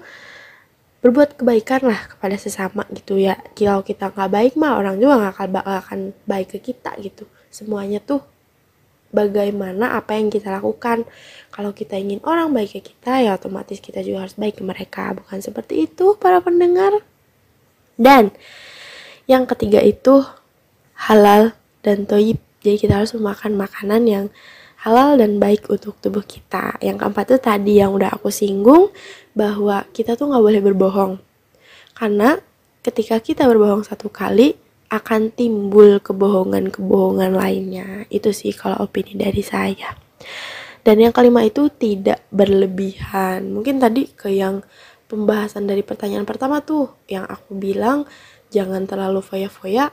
berbuat 1.05 1.37
kebaikan 1.37 1.85
lah 1.85 2.01
kepada 2.17 2.37
sesama 2.37 2.89
gitu 2.93 3.21
ya. 3.21 3.37
Kalau 3.57 3.85
kita 3.85 4.09
nggak 4.13 4.31
baik 4.33 4.53
mah 4.57 4.77
orang 4.81 4.97
juga 5.01 5.21
nggak 5.21 5.33
akan, 5.37 5.49
akan 5.61 5.99
baik 6.25 6.49
ke 6.57 6.73
kita 6.73 6.97
gitu 7.01 7.29
semuanya 7.55 8.03
tuh 8.03 8.19
bagaimana 9.15 9.95
apa 9.95 10.19
yang 10.19 10.27
kita 10.27 10.51
lakukan 10.51 11.07
kalau 11.55 11.71
kita 11.71 11.95
ingin 11.95 12.19
orang 12.27 12.51
baik 12.51 12.83
ke 12.83 12.91
kita 12.91 13.23
ya 13.23 13.39
otomatis 13.39 13.79
kita 13.79 14.03
juga 14.03 14.27
harus 14.27 14.35
baik 14.35 14.59
ke 14.59 14.63
mereka 14.67 15.15
bukan 15.15 15.39
seperti 15.39 15.87
itu 15.87 16.19
para 16.19 16.43
pendengar 16.43 16.99
dan 17.95 18.35
yang 19.31 19.47
ketiga 19.47 19.79
itu 19.79 20.27
halal 20.99 21.55
dan 21.87 22.11
toyib 22.11 22.43
jadi 22.65 22.75
kita 22.75 22.99
harus 22.99 23.15
memakan 23.15 23.55
makanan 23.55 24.03
yang 24.11 24.27
halal 24.85 25.17
dan 25.17 25.41
baik 25.41 25.65
untuk 25.73 25.97
tubuh 26.01 26.21
kita. 26.21 26.77
Yang 26.81 27.05
keempat 27.05 27.25
itu 27.29 27.39
tadi 27.41 27.73
yang 27.81 27.97
udah 27.97 28.13
aku 28.13 28.29
singgung 28.29 28.93
bahwa 29.33 29.89
kita 29.97 30.13
tuh 30.13 30.29
nggak 30.29 30.45
boleh 30.45 30.61
berbohong. 30.61 31.13
Karena 31.97 32.37
ketika 32.85 33.17
kita 33.21 33.49
berbohong 33.49 33.85
satu 33.85 34.13
kali 34.13 34.57
akan 34.95 35.35
timbul 35.35 35.99
kebohongan-kebohongan 35.99 37.35
lainnya. 37.35 38.07
Itu 38.09 38.31
sih 38.31 38.55
kalau 38.55 38.87
opini 38.87 39.19
dari 39.19 39.43
saya. 39.43 39.95
Dan 40.85 41.01
yang 41.01 41.13
kelima 41.17 41.43
itu 41.43 41.73
tidak 41.73 42.23
berlebihan. 42.29 43.51
Mungkin 43.51 43.81
tadi 43.81 44.09
ke 44.13 44.31
yang 44.31 44.63
pembahasan 45.11 45.67
dari 45.67 45.83
pertanyaan 45.83 46.29
pertama 46.29 46.61
tuh 46.63 46.93
yang 47.09 47.25
aku 47.27 47.57
bilang 47.57 48.07
jangan 48.53 48.85
terlalu 48.85 49.21
foya-foya 49.25 49.93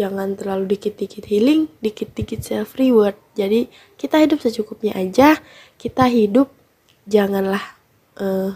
jangan 0.00 0.38
terlalu 0.38 0.76
dikit-dikit 0.76 1.28
healing, 1.28 1.68
dikit-dikit 1.84 2.40
self 2.40 2.78
reward. 2.78 3.18
Jadi 3.34 3.68
kita 4.00 4.22
hidup 4.22 4.40
secukupnya 4.40 4.96
aja, 4.96 5.36
kita 5.76 6.06
hidup 6.08 6.48
janganlah 7.04 7.60
uh, 8.16 8.54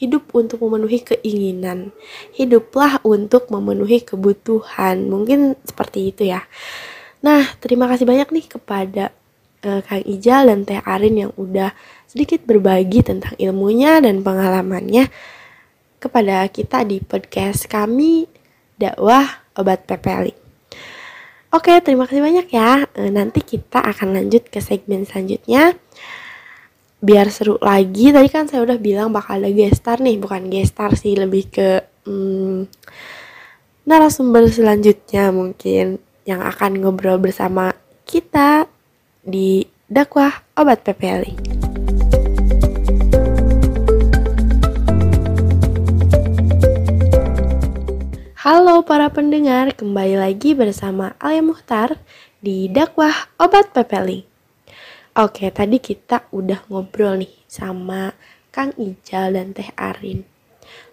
hidup 0.00 0.32
untuk 0.32 0.64
memenuhi 0.64 1.04
keinginan. 1.04 1.92
Hiduplah 2.32 3.04
untuk 3.04 3.52
memenuhi 3.52 4.00
kebutuhan. 4.00 5.12
Mungkin 5.12 5.60
seperti 5.68 6.08
itu 6.08 6.32
ya. 6.32 6.48
Nah, 7.20 7.44
terima 7.60 7.84
kasih 7.84 8.08
banyak 8.08 8.32
nih 8.32 8.46
kepada 8.48 9.12
uh, 9.68 9.84
Kang 9.84 10.00
Ijal 10.08 10.48
dan 10.48 10.64
Teh 10.64 10.80
Arin 10.80 11.28
yang 11.28 11.32
udah 11.36 11.76
sedikit 12.08 12.40
berbagi 12.48 13.04
tentang 13.04 13.36
ilmunya 13.36 14.00
dan 14.00 14.24
pengalamannya 14.24 15.12
kepada 16.00 16.48
kita 16.48 16.80
di 16.88 17.04
podcast 17.04 17.68
kami 17.68 18.24
dakwah 18.80 19.44
obat 19.52 19.84
pepeli. 19.84 20.32
Oke, 21.52 21.76
terima 21.84 22.08
kasih 22.08 22.24
banyak 22.24 22.46
ya. 22.48 22.88
E, 22.94 23.10
nanti 23.10 23.42
kita 23.42 23.82
akan 23.82 24.16
lanjut 24.16 24.48
ke 24.48 24.62
segmen 24.62 25.04
selanjutnya. 25.04 25.76
Biar 27.00 27.32
seru 27.32 27.56
lagi, 27.64 28.12
tadi 28.12 28.28
kan 28.28 28.44
saya 28.44 28.60
udah 28.60 28.76
bilang 28.76 29.08
bakal 29.08 29.40
ada 29.40 29.48
gestar 29.48 30.04
nih, 30.04 30.20
bukan 30.20 30.52
gestar 30.52 30.92
sih, 31.00 31.16
lebih 31.16 31.48
ke 31.48 31.80
hmm, 32.04 32.68
narasumber 33.88 34.44
selanjutnya 34.52 35.32
mungkin 35.32 35.96
yang 36.28 36.44
akan 36.44 36.76
ngobrol 36.76 37.16
bersama 37.16 37.72
kita 38.04 38.68
di 39.24 39.64
dakwah 39.88 40.44
obat 40.60 40.84
PPLI. 40.84 41.40
Halo 48.44 48.84
para 48.84 49.08
pendengar, 49.08 49.72
kembali 49.72 50.20
lagi 50.20 50.52
bersama 50.52 51.16
Alia 51.16 51.40
Muhtar 51.40 51.96
di 52.44 52.68
dakwah 52.68 53.12
obat 53.40 53.72
pepeli. 53.72 54.29
Oke, 55.18 55.50
tadi 55.50 55.82
kita 55.82 56.30
udah 56.30 56.70
ngobrol 56.70 57.18
nih 57.18 57.34
sama 57.50 58.14
Kang 58.54 58.70
Ijal 58.78 59.34
dan 59.34 59.50
Teh 59.50 59.74
Arin. 59.74 60.22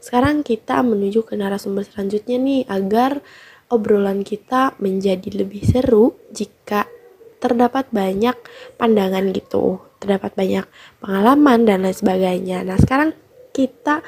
Sekarang 0.01 0.41
kita 0.41 0.81
menuju 0.81 1.21
ke 1.21 1.38
narasumber 1.38 1.86
selanjutnya 1.86 2.41
nih 2.41 2.65
agar 2.65 3.21
obrolan 3.69 4.25
kita 4.25 4.74
menjadi 4.81 5.45
lebih 5.45 5.62
seru 5.62 6.17
jika 6.33 6.89
terdapat 7.38 7.93
banyak 7.93 8.33
pandangan 8.81 9.29
gitu, 9.38 9.86
terdapat 10.01 10.33
banyak 10.33 10.65
pengalaman 10.97 11.69
dan 11.69 11.86
lain 11.86 11.93
sebagainya. 11.93 12.65
Nah, 12.65 12.81
sekarang 12.81 13.13
kita 13.53 14.01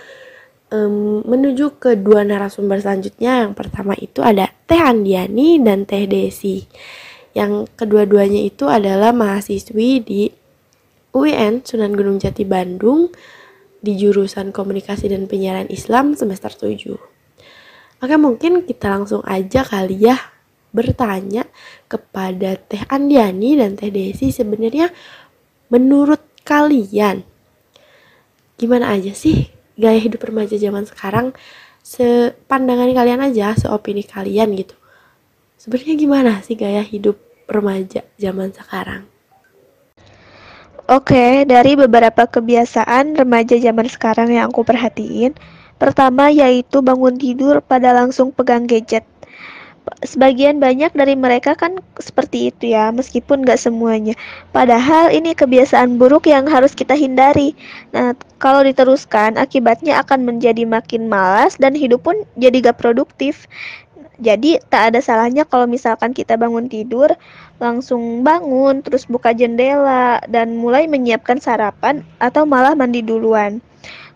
um, 0.74 1.22
menuju 1.22 1.78
ke 1.78 1.94
dua 2.02 2.26
narasumber 2.26 2.82
selanjutnya. 2.82 3.46
Yang 3.46 3.54
pertama 3.54 3.94
itu 3.94 4.26
ada 4.26 4.50
Teh 4.66 4.82
Andiani 4.82 5.62
dan 5.62 5.86
Teh 5.86 6.10
Desi. 6.10 6.66
Yang 7.38 7.70
kedua-duanya 7.78 8.42
itu 8.42 8.66
adalah 8.66 9.14
mahasiswi 9.14 9.90
di 10.02 10.22
UIN 11.14 11.66
Sunan 11.66 11.94
Gunung 11.94 12.18
Jati 12.18 12.46
Bandung 12.46 13.10
di 13.80 13.96
jurusan 13.96 14.52
Komunikasi 14.52 15.10
dan 15.10 15.26
Penyiaran 15.26 15.72
Islam 15.72 16.14
semester 16.14 16.52
7. 16.52 16.98
Oke, 18.00 18.16
mungkin 18.16 18.64
kita 18.64 18.92
langsung 18.92 19.24
aja 19.26 19.64
kali 19.64 20.10
ya 20.10 20.18
bertanya 20.70 21.50
kepada 21.90 22.54
Teh 22.56 22.86
Andiani 22.86 23.58
dan 23.58 23.74
Teh 23.74 23.90
Desi 23.90 24.30
sebenarnya 24.30 24.94
menurut 25.74 26.22
kalian 26.46 27.26
gimana 28.60 28.94
aja 28.94 29.16
sih 29.16 29.50
gaya 29.80 29.98
hidup 29.98 30.22
remaja 30.22 30.60
zaman 30.60 30.86
sekarang 30.86 31.34
sepandangan 31.80 32.92
kalian 32.92 33.22
aja, 33.24 33.56
seopini 33.56 34.04
kalian 34.06 34.54
gitu. 34.54 34.76
Sebenarnya 35.60 35.96
gimana 36.00 36.32
sih 36.40 36.56
gaya 36.56 36.80
hidup 36.80 37.20
remaja 37.52 38.08
zaman 38.16 38.56
sekarang? 38.56 39.04
Oke, 40.88 41.44
dari 41.44 41.76
beberapa 41.76 42.24
kebiasaan 42.24 43.20
remaja 43.20 43.60
zaman 43.60 43.92
sekarang 43.92 44.32
yang 44.32 44.48
aku 44.48 44.64
perhatiin, 44.64 45.36
pertama 45.76 46.32
yaitu 46.32 46.80
bangun 46.80 47.20
tidur 47.20 47.60
pada 47.60 47.92
langsung 47.92 48.32
pegang 48.32 48.72
gadget 48.72 49.04
sebagian 50.06 50.62
banyak 50.62 50.94
dari 50.94 51.16
mereka 51.18 51.58
kan 51.58 51.80
seperti 52.00 52.54
itu 52.54 52.74
ya, 52.74 52.94
meskipun 52.94 53.44
gak 53.44 53.60
semuanya. 53.60 54.14
Padahal 54.54 55.12
ini 55.12 55.34
kebiasaan 55.34 55.98
buruk 56.00 56.30
yang 56.30 56.46
harus 56.48 56.74
kita 56.78 56.94
hindari. 56.96 57.58
Nah, 57.92 58.14
kalau 58.40 58.64
diteruskan, 58.64 59.36
akibatnya 59.36 60.00
akan 60.00 60.24
menjadi 60.24 60.64
makin 60.64 61.10
malas 61.12 61.60
dan 61.60 61.76
hidup 61.76 62.06
pun 62.06 62.24
jadi 62.40 62.72
gak 62.72 62.80
produktif. 62.80 63.50
Jadi 64.20 64.60
tak 64.68 64.94
ada 64.94 65.00
salahnya 65.00 65.48
kalau 65.48 65.64
misalkan 65.64 66.12
kita 66.12 66.36
bangun 66.36 66.68
tidur, 66.68 67.16
langsung 67.58 68.22
bangun, 68.22 68.84
terus 68.84 69.08
buka 69.08 69.32
jendela, 69.32 70.20
dan 70.28 70.60
mulai 70.60 70.92
menyiapkan 70.92 71.40
sarapan 71.40 72.04
atau 72.20 72.44
malah 72.44 72.76
mandi 72.76 73.00
duluan. 73.00 73.64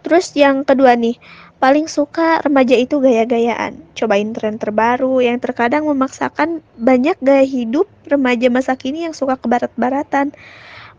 Terus 0.04 0.36
yang 0.36 0.68
kedua 0.68 1.00
nih, 1.00 1.16
Paling 1.64 1.88
suka 1.88 2.44
remaja 2.44 2.76
itu 2.76 3.00
gaya-gayaan, 3.00 3.80
cobain 3.96 4.36
tren 4.36 4.60
terbaru 4.60 5.24
yang 5.24 5.40
terkadang 5.40 5.88
memaksakan 5.88 6.60
banyak 6.76 7.16
gaya 7.24 7.48
hidup 7.48 7.88
remaja 8.04 8.52
masa 8.52 8.76
kini 8.76 9.08
yang 9.08 9.16
suka 9.16 9.40
ke 9.40 9.48
barat-baratan. 9.48 10.36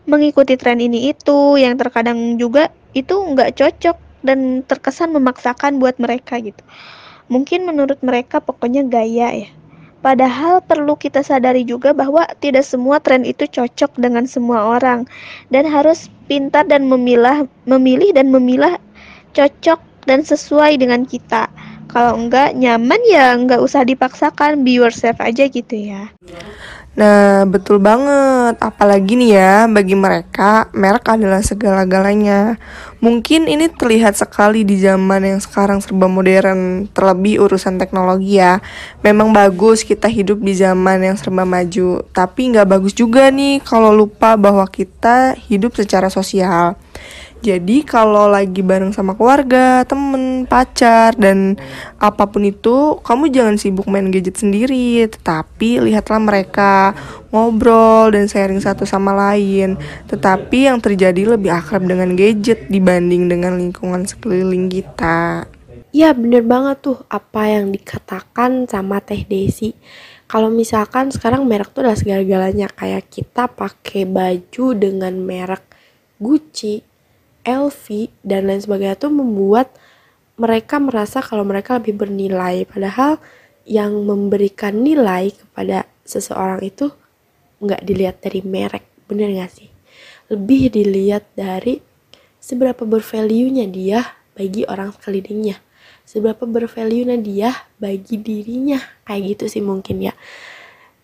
Mengikuti 0.09 0.57
tren 0.57 0.81
ini 0.81 1.13
itu 1.13 1.61
yang 1.61 1.77
terkadang 1.77 2.41
juga 2.41 2.73
itu 2.97 3.13
nggak 3.13 3.61
cocok 3.61 4.25
dan 4.25 4.65
terkesan 4.65 5.13
memaksakan 5.13 5.77
buat 5.77 6.01
mereka 6.01 6.41
gitu. 6.41 6.65
Mungkin 7.33 7.65
menurut 7.65 8.01
mereka 8.05 8.41
pokoknya 8.41 8.85
gaya 8.85 9.47
ya. 9.47 9.49
Padahal 10.05 10.61
perlu 10.61 11.01
kita 11.01 11.25
sadari 11.25 11.65
juga 11.65 11.97
bahwa 11.97 12.29
tidak 12.37 12.69
semua 12.69 13.01
tren 13.01 13.25
itu 13.25 13.49
cocok 13.49 13.97
dengan 13.97 14.29
semua 14.29 14.77
orang 14.77 15.09
dan 15.49 15.65
harus 15.65 16.13
pintar 16.29 16.69
dan 16.69 16.85
memilah, 16.85 17.49
memilih 17.65 18.13
dan 18.13 18.29
memilah 18.29 18.77
cocok 19.33 19.81
dan 20.05 20.21
sesuai 20.21 20.77
dengan 20.77 21.09
kita. 21.09 21.49
Kalau 21.89 22.21
enggak 22.21 22.53
nyaman 22.53 23.01
ya 23.09 23.33
enggak 23.33 23.65
usah 23.65 23.81
dipaksakan, 23.89 24.61
be 24.61 24.77
yourself 24.77 25.17
aja 25.25 25.49
gitu 25.49 25.73
ya. 25.73 26.13
Nah, 26.95 27.43
betul 27.51 27.83
banget. 27.83 28.55
Apalagi 28.63 29.19
nih 29.19 29.31
ya, 29.35 29.55
bagi 29.67 29.99
mereka, 29.99 30.71
merek 30.71 31.11
adalah 31.11 31.43
segala-galanya. 31.43 32.55
Mungkin 33.03 33.51
ini 33.51 33.67
terlihat 33.67 34.15
sekali 34.15 34.63
di 34.63 34.79
zaman 34.79 35.27
yang 35.27 35.43
sekarang 35.43 35.83
serba 35.83 36.07
modern, 36.07 36.87
terlebih 36.95 37.43
urusan 37.43 37.83
teknologi 37.83 38.39
ya. 38.39 38.63
Memang 39.03 39.35
bagus 39.35 39.83
kita 39.83 40.07
hidup 40.07 40.39
di 40.39 40.55
zaman 40.55 41.03
yang 41.03 41.19
serba 41.19 41.43
maju, 41.43 42.07
tapi 42.15 42.55
nggak 42.55 42.71
bagus 42.71 42.95
juga 42.95 43.27
nih 43.27 43.59
kalau 43.67 43.91
lupa 43.91 44.39
bahwa 44.39 44.65
kita 44.71 45.35
hidup 45.51 45.75
secara 45.75 46.07
sosial. 46.07 46.79
Jadi 47.45 47.85
kalau 47.85 48.25
lagi 48.25 48.65
bareng 48.65 48.97
sama 48.97 49.13
keluarga, 49.13 49.85
temen, 49.85 50.49
pacar, 50.49 51.13
dan 51.13 51.61
apa 52.01 52.25
pun 52.25 52.41
itu, 52.41 52.97
kamu 53.05 53.29
jangan 53.29 53.61
sibuk 53.61 53.85
main 53.85 54.09
gadget 54.09 54.41
sendiri, 54.41 55.05
tetapi 55.05 55.85
lihatlah 55.85 56.25
mereka 56.25 56.97
ngobrol 57.29 58.17
dan 58.17 58.33
sharing 58.33 58.65
satu 58.65 58.89
sama 58.89 59.13
lain. 59.13 59.77
Tetapi 60.09 60.73
yang 60.73 60.81
terjadi 60.81 61.37
lebih 61.37 61.53
akrab 61.53 61.85
dengan 61.85 62.17
gadget 62.17 62.65
dibanding 62.73 63.29
dengan 63.29 63.61
lingkungan 63.61 64.09
sekeliling 64.09 64.73
kita. 64.73 65.45
Ya 65.93 66.17
bener 66.17 66.49
banget 66.49 66.81
tuh 66.81 67.05
apa 67.13 67.45
yang 67.45 67.77
dikatakan 67.77 68.65
sama 68.73 69.05
Teh 69.05 69.21
Desi. 69.21 69.77
Kalau 70.25 70.49
misalkan 70.49 71.13
sekarang 71.13 71.45
merek 71.45 71.77
tuh 71.77 71.85
adalah 71.85 72.01
segala-galanya 72.01 72.73
kayak 72.73 73.13
kita 73.13 73.53
pakai 73.53 74.09
baju 74.09 74.67
dengan 74.73 75.13
merek 75.21 75.75
Gucci, 76.15 76.94
LV 77.45 78.11
dan 78.25 78.49
lain 78.49 78.61
sebagainya 78.61 78.97
tuh 78.97 79.13
membuat 79.13 79.71
mereka 80.35 80.83
merasa 80.83 81.23
kalau 81.23 81.47
mereka 81.47 81.79
lebih 81.79 81.95
bernilai. 81.95 82.67
Padahal 82.67 83.23
yang 83.65 84.05
memberikan 84.05 84.83
nilai 84.83 85.31
kepada 85.33 85.87
seseorang 86.05 86.61
itu 86.65 86.91
nggak 87.63 87.81
dilihat 87.87 88.17
dari 88.21 88.41
merek 88.45 88.85
bener 89.07 89.31
gak 89.37 89.53
sih? 89.53 89.69
Lebih 90.33 90.73
dilihat 90.73 91.29
dari 91.37 91.81
seberapa 92.41 92.89
bervalue-nya 92.89 93.69
dia 93.69 94.01
bagi 94.33 94.65
orang 94.65 94.97
sekelilingnya. 94.97 95.61
Seberapa 96.05 96.45
bervalue-nya 96.45 97.17
dia 97.21 97.53
bagi 97.77 98.21
dirinya. 98.21 98.81
Kayak 99.05 99.37
gitu 99.37 99.45
sih 99.49 99.63
mungkin 99.65 100.05
ya. 100.05 100.13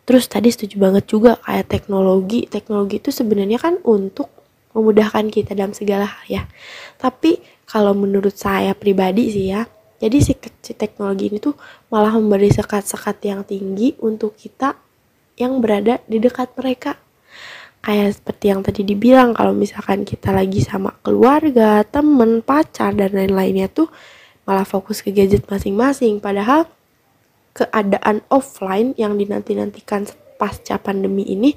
Terus 0.09 0.27
tadi 0.27 0.51
setuju 0.51 0.81
banget 0.81 1.05
juga 1.07 1.37
kayak 1.45 1.69
teknologi. 1.69 2.49
Teknologi 2.49 2.99
itu 2.99 3.13
sebenarnya 3.13 3.61
kan 3.61 3.79
untuk 3.85 4.40
memudahkan 4.75 5.31
kita 5.31 5.55
dalam 5.59 5.75
segala 5.75 6.07
hal 6.07 6.25
ya. 6.29 6.43
Tapi 6.99 7.43
kalau 7.67 7.95
menurut 7.95 8.35
saya 8.35 8.75
pribadi 8.75 9.31
sih 9.31 9.47
ya, 9.51 9.67
jadi 10.01 10.17
si, 10.25 10.33
si 10.65 10.73
teknologi 10.73 11.29
ini 11.29 11.39
tuh 11.39 11.55
malah 11.93 12.17
memberi 12.17 12.49
sekat-sekat 12.49 13.17
yang 13.27 13.41
tinggi 13.45 13.95
untuk 14.01 14.33
kita 14.35 14.73
yang 15.37 15.61
berada 15.61 16.01
di 16.09 16.17
dekat 16.17 16.57
mereka. 16.57 16.97
Kayak 17.81 18.21
seperti 18.21 18.45
yang 18.53 18.61
tadi 18.61 18.85
dibilang 18.85 19.33
kalau 19.33 19.57
misalkan 19.57 20.05
kita 20.05 20.33
lagi 20.37 20.61
sama 20.61 20.93
keluarga, 21.01 21.81
temen, 21.85 22.45
pacar 22.45 22.93
dan 22.93 23.17
lain-lainnya 23.17 23.73
tuh 23.73 23.89
malah 24.45 24.69
fokus 24.69 25.01
ke 25.01 25.13
gadget 25.13 25.49
masing-masing. 25.49 26.21
Padahal 26.21 26.69
keadaan 27.57 28.21
offline 28.29 28.93
yang 29.01 29.17
dinanti-nantikan 29.17 30.09
pasca 30.37 30.81
pandemi 30.81 31.29
ini 31.29 31.57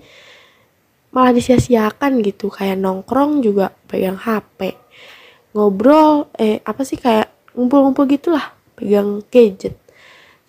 malah 1.13 1.31
disia-siakan 1.31 2.19
gitu. 2.25 2.49
Kayak 2.49 2.81
nongkrong 2.81 3.45
juga 3.45 3.71
pegang 3.87 4.17
HP 4.17 4.83
ngobrol 5.53 6.33
eh 6.33 6.59
apa 6.65 6.81
sih 6.81 6.97
kayak 6.97 7.29
ngumpul-ngumpul 7.53 8.09
gitulah 8.09 8.57
pegang 8.73 9.21
gadget. 9.29 9.77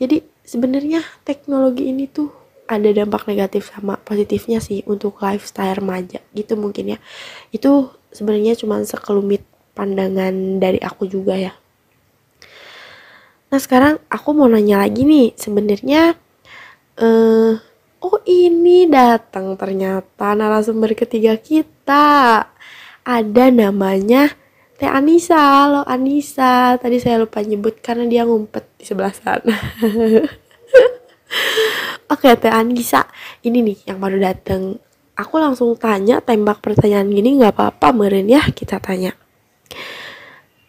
Jadi 0.01 0.25
sebenarnya 0.43 1.05
teknologi 1.23 1.93
ini 1.93 2.09
tuh 2.09 2.33
ada 2.65 2.89
dampak 2.89 3.29
negatif 3.29 3.69
sama 3.69 4.01
positifnya 4.01 4.57
sih 4.57 4.81
untuk 4.89 5.21
lifestyle 5.21 5.77
remaja 5.77 6.25
gitu 6.33 6.57
mungkin 6.57 6.97
ya. 6.97 6.99
Itu 7.53 7.93
sebenarnya 8.09 8.57
cuma 8.57 8.81
sekelumit 8.81 9.45
pandangan 9.77 10.59
dari 10.59 10.81
aku 10.81 11.05
juga 11.05 11.37
ya. 11.37 11.53
Nah 13.53 13.61
sekarang 13.61 14.01
aku 14.09 14.33
mau 14.33 14.49
nanya 14.49 14.81
lagi 14.81 15.05
nih 15.05 15.37
sebenarnya 15.37 16.17
eh 16.97 17.53
Oh 18.05 18.21
ini 18.29 18.85
datang 18.85 19.57
ternyata 19.57 20.37
narasumber 20.37 20.93
ketiga 20.93 21.41
kita. 21.41 22.37
Ada 23.01 23.49
namanya 23.49 24.29
Teh 24.77 24.85
Anissa. 24.85 25.41
Halo 25.41 25.89
Anissa. 25.89 26.77
Tadi 26.77 27.01
saya 27.01 27.25
lupa 27.25 27.41
nyebut 27.41 27.81
karena 27.81 28.05
dia 28.05 28.29
ngumpet 28.29 28.69
di 28.77 28.85
sebelah 28.85 29.09
sana. 29.09 29.57
Oke 32.13 32.29
Teh 32.37 32.53
Anissa. 32.53 33.09
Ini 33.41 33.65
nih 33.65 33.89
yang 33.89 34.05
baru 34.05 34.21
datang. 34.21 34.77
Aku 35.17 35.41
langsung 35.41 35.73
tanya 35.81 36.21
tembak 36.21 36.61
pertanyaan 36.61 37.09
gini 37.09 37.41
nggak 37.41 37.57
apa-apa 37.57 37.89
meren 37.97 38.29
ya 38.29 38.45
kita 38.53 38.85
tanya. 38.85 39.17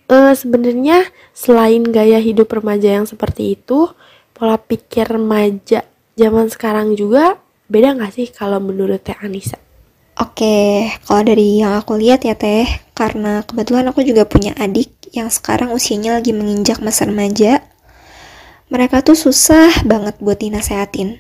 Uh, 0.08 0.32
Sebenarnya 0.32 1.04
selain 1.36 1.84
gaya 1.84 2.24
hidup 2.24 2.48
remaja 2.48 2.96
yang 2.96 3.04
seperti 3.04 3.60
itu, 3.60 3.92
pola 4.32 4.56
pikir 4.56 5.20
remaja 5.20 5.84
zaman 6.16 6.48
sekarang 6.48 6.96
juga 6.96 7.40
beda 7.68 7.96
nggak 7.96 8.12
sih 8.16 8.28
kalau 8.32 8.64
menurut 8.64 9.04
Teh 9.04 9.16
Anissa? 9.20 9.60
Oke, 10.16 10.88
kalau 11.04 11.28
dari 11.28 11.60
yang 11.60 11.76
aku 11.76 12.00
lihat 12.00 12.24
ya 12.24 12.40
Teh, 12.40 12.64
karena 12.96 13.44
kebetulan 13.44 13.84
aku 13.92 14.00
juga 14.00 14.24
punya 14.24 14.56
adik 14.56 15.12
yang 15.12 15.28
sekarang 15.28 15.76
usianya 15.76 16.16
lagi 16.16 16.32
menginjak 16.32 16.80
masa 16.80 17.04
remaja, 17.04 17.60
mereka 18.72 19.04
tuh 19.04 19.20
susah 19.20 19.84
banget 19.84 20.16
buat 20.24 20.40
dinasehatin. 20.40 21.20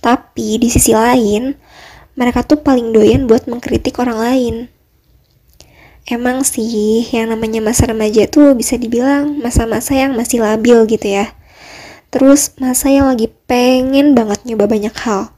Tapi 0.00 0.56
di 0.56 0.72
sisi 0.72 0.96
lain, 0.96 1.52
mereka 2.16 2.40
tuh 2.48 2.64
paling 2.64 2.96
doyan 2.96 3.28
buat 3.28 3.44
mengkritik 3.44 4.00
orang 4.00 4.16
lain. 4.16 4.54
Emang 6.08 6.44
sih, 6.48 7.04
yang 7.12 7.28
namanya 7.28 7.60
masa 7.60 7.88
remaja 7.88 8.24
tuh 8.28 8.56
bisa 8.56 8.80
dibilang 8.80 9.40
masa-masa 9.40 9.96
yang 9.96 10.16
masih 10.16 10.40
labil 10.40 10.84
gitu 10.88 11.12
ya. 11.12 11.32
Terus 12.14 12.54
masa 12.62 12.94
yang 12.94 13.10
lagi 13.10 13.26
pengen 13.26 14.14
banget 14.14 14.46
nyoba 14.46 14.70
banyak 14.70 14.94
hal. 15.02 15.34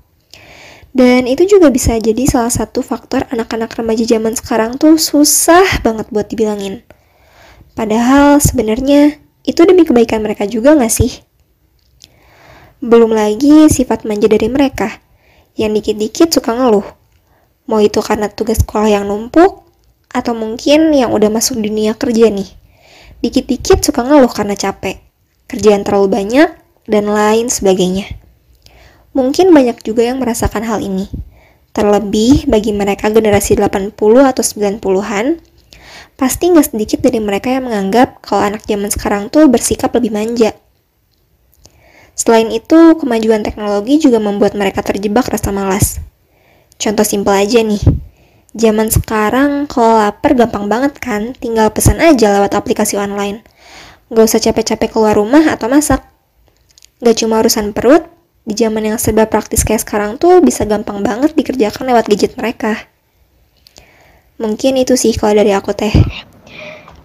Dan 0.92 1.24
itu 1.24 1.48
juga 1.48 1.72
bisa 1.72 1.96
jadi 1.96 2.28
salah 2.28 2.52
satu 2.52 2.84
faktor 2.84 3.24
anak-anak 3.32 3.72
remaja 3.80 4.04
zaman 4.04 4.36
sekarang 4.36 4.76
tuh 4.76 5.00
susah 5.00 5.80
banget 5.80 6.12
buat 6.12 6.28
dibilangin. 6.28 6.84
Padahal 7.72 8.44
sebenarnya 8.44 9.16
itu 9.48 9.64
demi 9.64 9.88
kebaikan 9.88 10.20
mereka 10.20 10.44
juga 10.44 10.76
gak 10.76 10.92
sih? 10.92 11.24
Belum 12.84 13.08
lagi 13.16 13.72
sifat 13.72 14.04
manja 14.04 14.28
dari 14.28 14.52
mereka, 14.52 15.00
yang 15.56 15.72
dikit-dikit 15.72 16.28
suka 16.28 16.52
ngeluh. 16.52 16.84
Mau 17.72 17.80
itu 17.80 18.04
karena 18.04 18.28
tugas 18.28 18.60
sekolah 18.60 19.00
yang 19.00 19.08
numpuk, 19.08 19.64
atau 20.12 20.36
mungkin 20.36 20.92
yang 20.92 21.08
udah 21.08 21.32
masuk 21.32 21.56
dunia 21.56 21.96
kerja 21.96 22.28
nih. 22.28 22.52
Dikit-dikit 23.24 23.80
suka 23.80 24.04
ngeluh 24.04 24.28
karena 24.28 24.52
capek, 24.52 25.00
kerjaan 25.48 25.88
terlalu 25.88 26.08
banyak, 26.12 26.65
dan 26.86 27.10
lain 27.10 27.50
sebagainya. 27.50 28.06
Mungkin 29.12 29.50
banyak 29.50 29.82
juga 29.82 30.06
yang 30.06 30.22
merasakan 30.22 30.66
hal 30.66 30.82
ini. 30.82 31.10
Terlebih 31.76 32.48
bagi 32.48 32.72
mereka 32.72 33.12
generasi 33.12 33.58
80 33.58 33.92
atau 34.24 34.42
90-an, 34.42 35.40
pasti 36.16 36.48
nggak 36.48 36.72
sedikit 36.72 36.98
dari 37.04 37.20
mereka 37.20 37.52
yang 37.52 37.68
menganggap 37.68 38.24
kalau 38.24 38.48
anak 38.48 38.64
zaman 38.64 38.88
sekarang 38.88 39.28
tuh 39.28 39.44
bersikap 39.52 39.92
lebih 39.92 40.08
manja. 40.08 40.56
Selain 42.16 42.48
itu, 42.48 42.96
kemajuan 42.96 43.44
teknologi 43.44 44.00
juga 44.00 44.16
membuat 44.16 44.56
mereka 44.56 44.80
terjebak 44.80 45.28
rasa 45.28 45.52
malas. 45.52 46.00
Contoh 46.80 47.04
simpel 47.04 47.36
aja 47.36 47.60
nih, 47.60 47.80
zaman 48.56 48.88
sekarang 48.88 49.68
kalau 49.68 50.00
lapar 50.00 50.32
gampang 50.32 50.64
banget 50.64 50.96
kan, 50.96 51.36
tinggal 51.36 51.68
pesan 51.68 52.00
aja 52.00 52.40
lewat 52.40 52.56
aplikasi 52.56 52.96
online. 52.96 53.44
Gak 54.08 54.32
usah 54.32 54.40
capek-capek 54.40 54.96
keluar 54.96 55.12
rumah 55.12 55.44
atau 55.52 55.68
masak. 55.68 56.15
Gak 56.96 57.20
cuma 57.20 57.44
urusan 57.44 57.76
perut, 57.76 58.08
di 58.46 58.54
zaman 58.56 58.80
yang 58.80 58.96
serba 58.96 59.26
praktis 59.26 59.66
kayak 59.66 59.84
sekarang 59.84 60.16
tuh 60.16 60.38
bisa 60.40 60.62
gampang 60.64 61.02
banget 61.02 61.34
dikerjakan 61.36 61.92
lewat 61.92 62.08
gadget 62.08 62.38
mereka. 62.38 62.88
Mungkin 64.40 64.80
itu 64.80 64.96
sih 64.96 65.12
kalau 65.12 65.36
dari 65.36 65.52
aku 65.52 65.76
teh. 65.76 65.92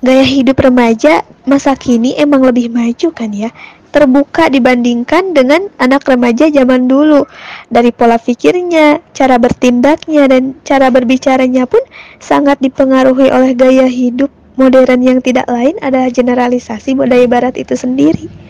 Gaya 0.01 0.25
hidup 0.25 0.57
remaja 0.63 1.23
masa 1.43 1.75
kini 1.75 2.15
emang 2.15 2.41
lebih 2.45 2.71
maju 2.71 3.09
kan 3.11 3.29
ya? 3.35 3.51
Terbuka 3.91 4.47
dibandingkan 4.47 5.35
dengan 5.35 5.67
anak 5.75 6.07
remaja 6.07 6.47
zaman 6.47 6.87
dulu. 6.87 7.27
Dari 7.67 7.91
pola 7.91 8.15
pikirnya, 8.15 9.03
cara 9.11 9.35
bertindaknya, 9.35 10.31
dan 10.31 10.55
cara 10.63 10.87
berbicaranya 10.87 11.67
pun 11.67 11.83
sangat 12.23 12.63
dipengaruhi 12.63 13.27
oleh 13.27 13.51
gaya 13.51 13.91
hidup 13.91 14.31
modern 14.55 15.03
yang 15.03 15.19
tidak 15.19 15.51
lain 15.51 15.75
adalah 15.83 16.07
generalisasi 16.07 16.95
budaya 16.95 17.27
barat 17.27 17.59
itu 17.59 17.75
sendiri. 17.75 18.40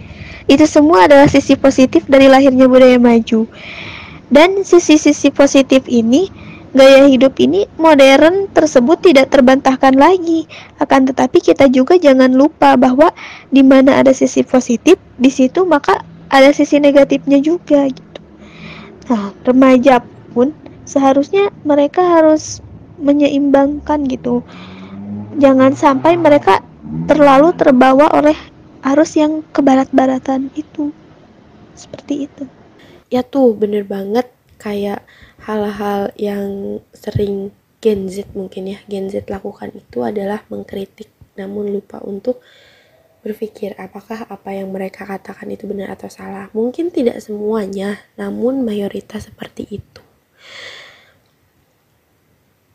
Itu 0.51 0.67
semua 0.67 1.07
adalah 1.07 1.31
sisi 1.31 1.55
positif 1.55 2.03
dari 2.11 2.27
lahirnya 2.27 2.67
budaya 2.67 2.99
maju. 2.99 3.47
Dan 4.27 4.67
sisi-sisi 4.67 5.31
positif 5.31 5.87
ini, 5.87 6.27
gaya 6.75 7.07
hidup 7.07 7.39
ini 7.39 7.67
modern 7.79 8.51
tersebut 8.51 8.99
tidak 8.99 9.31
terbantahkan 9.31 9.95
lagi. 9.95 10.51
Akan 10.75 11.07
tetapi 11.07 11.39
kita 11.39 11.71
juga 11.71 11.95
jangan 11.95 12.35
lupa 12.35 12.75
bahwa 12.75 13.15
di 13.47 13.63
mana 13.63 14.03
ada 14.03 14.11
sisi 14.11 14.43
positif, 14.43 14.99
di 15.15 15.31
situ 15.31 15.63
maka 15.63 16.03
ada 16.27 16.51
sisi 16.51 16.83
negatifnya 16.83 17.39
juga 17.39 17.87
gitu. 17.87 18.19
Nah, 19.07 19.31
remaja 19.47 20.03
pun 20.35 20.51
seharusnya 20.83 21.47
mereka 21.63 22.03
harus 22.03 22.59
menyeimbangkan 22.99 24.03
gitu. 24.07 24.43
Jangan 25.39 25.79
sampai 25.79 26.19
mereka 26.19 26.59
terlalu 27.07 27.55
terbawa 27.55 28.11
oleh 28.15 28.35
arus 28.81 29.17
yang 29.17 29.45
ke 29.53 29.61
barat-baratan 29.61 30.49
itu. 30.57 30.89
Seperti 31.77 32.25
itu. 32.27 32.43
Ya 33.13 33.21
tuh 33.21 33.53
bener 33.53 33.85
banget. 33.85 34.29
Kayak 34.61 35.01
hal-hal 35.41 36.13
yang 36.21 36.77
sering 36.93 37.49
Gen 37.81 38.05
Z 38.13 38.29
mungkin 38.37 38.69
ya 38.69 38.79
Gen 38.85 39.09
Z 39.09 39.25
lakukan 39.25 39.73
itu 39.73 40.05
adalah 40.05 40.45
mengkritik 40.53 41.09
namun 41.33 41.73
lupa 41.73 41.97
untuk 42.05 42.45
berpikir 43.25 43.77
apakah 43.77 44.25
apa 44.29 44.49
yang 44.53 44.69
mereka 44.73 45.05
katakan 45.05 45.49
itu 45.49 45.65
benar 45.65 45.93
atau 45.93 46.09
salah. 46.09 46.49
Mungkin 46.53 46.93
tidak 46.93 47.21
semuanya 47.21 48.01
namun 48.17 48.61
mayoritas 48.61 49.29
seperti 49.29 49.81
itu. 49.81 50.01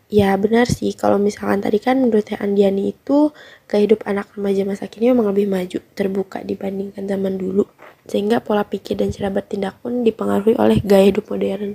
Ya 0.07 0.39
benar 0.39 0.71
sih 0.71 0.95
kalau 0.95 1.19
misalkan 1.19 1.67
tadi 1.67 1.83
kan 1.83 1.99
menurut 1.99 2.31
Andiani 2.39 2.95
itu 2.95 3.35
kehidupan 3.67 4.15
anak 4.15 4.31
remaja 4.39 4.63
masa 4.63 4.87
kini 4.87 5.11
memang 5.11 5.35
lebih 5.35 5.51
maju 5.51 5.79
terbuka 5.95 6.43
dibandingkan 6.47 7.03
zaman 7.03 7.35
dulu 7.35 7.67
sehingga 8.07 8.39
pola 8.39 8.63
pikir 8.63 8.95
dan 8.95 9.11
cara 9.11 9.35
bertindak 9.35 9.83
pun 9.83 10.07
dipengaruhi 10.07 10.55
oleh 10.57 10.79
gaya 10.79 11.11
hidup 11.11 11.27
modern. 11.27 11.75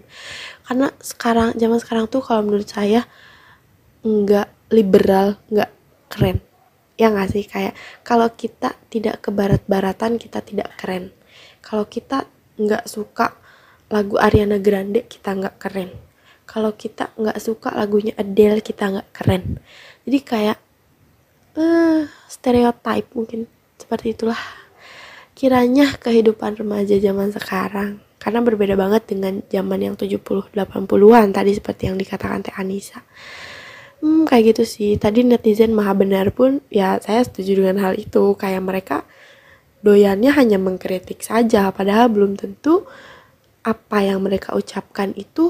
Karena 0.64 0.88
sekarang 1.04 1.60
zaman 1.60 1.80
sekarang 1.84 2.06
tuh 2.08 2.24
kalau 2.24 2.48
menurut 2.48 2.68
saya 2.72 3.04
nggak 4.02 4.72
liberal 4.72 5.36
nggak 5.52 5.72
keren. 6.08 6.40
Ya 6.96 7.12
nggak 7.12 7.30
sih? 7.36 7.44
Kayak 7.44 7.76
kalau 8.08 8.32
kita 8.32 8.80
tidak 8.88 9.20
ke 9.20 9.30
barat-baratan 9.30 10.16
kita 10.16 10.40
tidak 10.40 10.72
keren. 10.80 11.12
Kalau 11.60 11.84
kita 11.86 12.26
nggak 12.56 12.88
suka 12.88 13.36
lagu 13.92 14.16
Ariana 14.16 14.56
Grande 14.64 15.04
kita 15.12 15.36
nggak 15.36 15.60
keren. 15.60 15.92
Kalau 16.48 16.72
kita 16.76 17.12
nggak 17.20 17.40
suka 17.44 17.76
lagunya 17.76 18.16
Adele 18.16 18.64
kita 18.64 18.88
nggak 18.88 19.10
keren. 19.12 19.60
Jadi 20.08 20.20
kayak 20.24 20.58
uh, 21.58 22.08
stereotype 22.28 23.08
mungkin 23.16 23.48
seperti 23.80 24.14
itulah 24.16 24.40
kiranya 25.34 25.98
kehidupan 25.98 26.60
remaja 26.60 26.96
zaman 27.02 27.34
sekarang. 27.34 28.00
Karena 28.22 28.46
berbeda 28.46 28.78
banget 28.78 29.10
dengan 29.10 29.42
zaman 29.50 29.82
yang 29.82 29.96
70 29.98 30.54
80-an 30.54 31.28
tadi 31.34 31.58
seperti 31.58 31.90
yang 31.90 31.98
dikatakan 31.98 32.46
Teh 32.46 32.54
Anissa. 32.54 33.02
Hmm, 33.98 34.30
kayak 34.30 34.54
gitu 34.54 34.64
sih. 34.66 34.92
Tadi 35.02 35.26
netizen 35.26 35.74
maha 35.74 35.98
benar 35.98 36.30
pun 36.30 36.62
ya 36.70 37.02
saya 37.02 37.26
setuju 37.26 37.66
dengan 37.66 37.82
hal 37.82 37.98
itu. 37.98 38.38
Kayak 38.38 38.62
mereka 38.62 38.98
doyannya 39.82 40.30
hanya 40.38 40.62
mengkritik 40.62 41.26
saja. 41.26 41.74
Padahal 41.74 42.14
belum 42.14 42.38
tentu 42.38 42.86
apa 43.66 44.06
yang 44.06 44.22
mereka 44.22 44.54
ucapkan 44.54 45.18
itu 45.18 45.50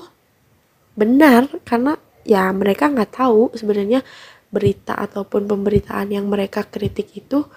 benar. 0.96 1.52
Karena 1.68 2.00
ya 2.24 2.48
mereka 2.56 2.88
nggak 2.88 3.12
tahu 3.20 3.52
sebenarnya 3.52 4.00
berita 4.52 4.94
ataupun 4.94 5.48
pemberitaan 5.48 6.12
yang 6.12 6.28
mereka 6.28 6.68
kritik 6.68 7.10
itu 7.16 7.48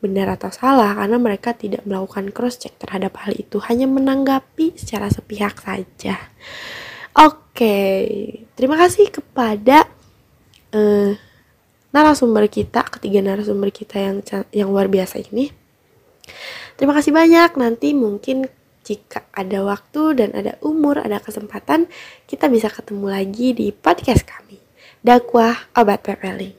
benar 0.00 0.32
atau 0.34 0.50
salah 0.50 0.96
karena 0.96 1.20
mereka 1.20 1.54
tidak 1.54 1.84
melakukan 1.84 2.32
cross 2.34 2.58
check 2.58 2.74
terhadap 2.80 3.14
hal 3.20 3.36
itu 3.36 3.60
hanya 3.68 3.86
menanggapi 3.86 4.74
secara 4.74 5.06
sepihak 5.12 5.60
saja. 5.62 6.18
Oke 7.14 7.78
terima 8.58 8.74
kasih 8.80 9.12
kepada 9.14 9.86
uh, 10.74 11.12
narasumber 11.94 12.50
kita 12.50 12.86
ketiga 12.86 13.22
narasumber 13.22 13.70
kita 13.70 13.96
yang 14.00 14.16
yang 14.50 14.68
luar 14.74 14.90
biasa 14.90 15.22
ini. 15.30 15.52
Terima 16.80 16.96
kasih 16.96 17.12
banyak. 17.12 17.60
Nanti 17.60 17.92
mungkin 17.92 18.48
jika 18.80 19.28
ada 19.36 19.60
waktu 19.62 20.16
dan 20.16 20.30
ada 20.32 20.56
umur, 20.64 20.98
ada 21.04 21.20
kesempatan, 21.20 21.86
kita 22.24 22.48
bisa 22.48 22.72
ketemu 22.72 23.06
lagi 23.12 23.52
di 23.52 23.68
podcast 23.70 24.24
kami. 24.24 24.69
Dakwah 25.00 25.56
Obat 25.80 26.04
Pepeling. 26.04 26.52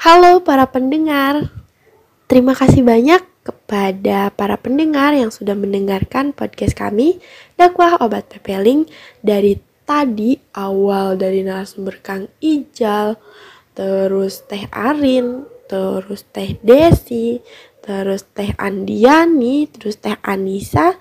Halo 0.00 0.40
para 0.40 0.64
pendengar. 0.72 1.52
Terima 2.32 2.56
kasih 2.56 2.80
banyak 2.80 3.20
kepada 3.44 4.32
para 4.32 4.56
pendengar 4.56 5.12
yang 5.12 5.28
sudah 5.28 5.52
mendengarkan 5.52 6.32
podcast 6.32 6.72
kami 6.72 7.20
Dakwah 7.60 8.00
Obat 8.00 8.24
Pepeling 8.32 8.88
dari 9.20 9.60
tadi 9.84 10.40
awal 10.56 11.20
dari 11.20 11.44
narasumber 11.44 12.00
Kang 12.00 12.32
Ijal, 12.40 13.20
terus 13.76 14.48
Teh 14.48 14.64
Arin, 14.72 15.44
terus 15.68 16.24
Teh 16.32 16.56
Desi, 16.64 17.44
terus 17.84 18.24
Teh 18.32 18.56
Andiani, 18.56 19.68
terus 19.68 20.00
Teh 20.00 20.16
Anissa. 20.24 20.96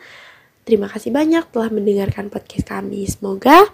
Terima 0.65 0.89
kasih 0.89 1.13
banyak 1.13 1.45
telah 1.54 1.69
mendengarkan 1.69 2.34
podcast 2.34 2.65
kami. 2.65 3.06
Semoga 3.06 3.69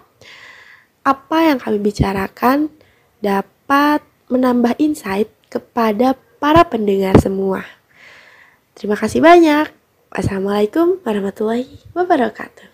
apa 1.02 1.38
yang 1.48 1.56
kami 1.56 1.80
bicarakan 1.80 2.68
dapat 3.24 4.04
menambah 4.28 4.76
insight 4.76 5.32
kepada 5.48 6.14
para 6.36 6.68
pendengar 6.68 7.16
semua. 7.16 7.64
Terima 8.76 8.96
kasih 9.00 9.24
banyak. 9.24 9.72
Wassalamualaikum 10.12 11.00
warahmatullahi 11.00 11.80
wabarakatuh. 11.96 12.71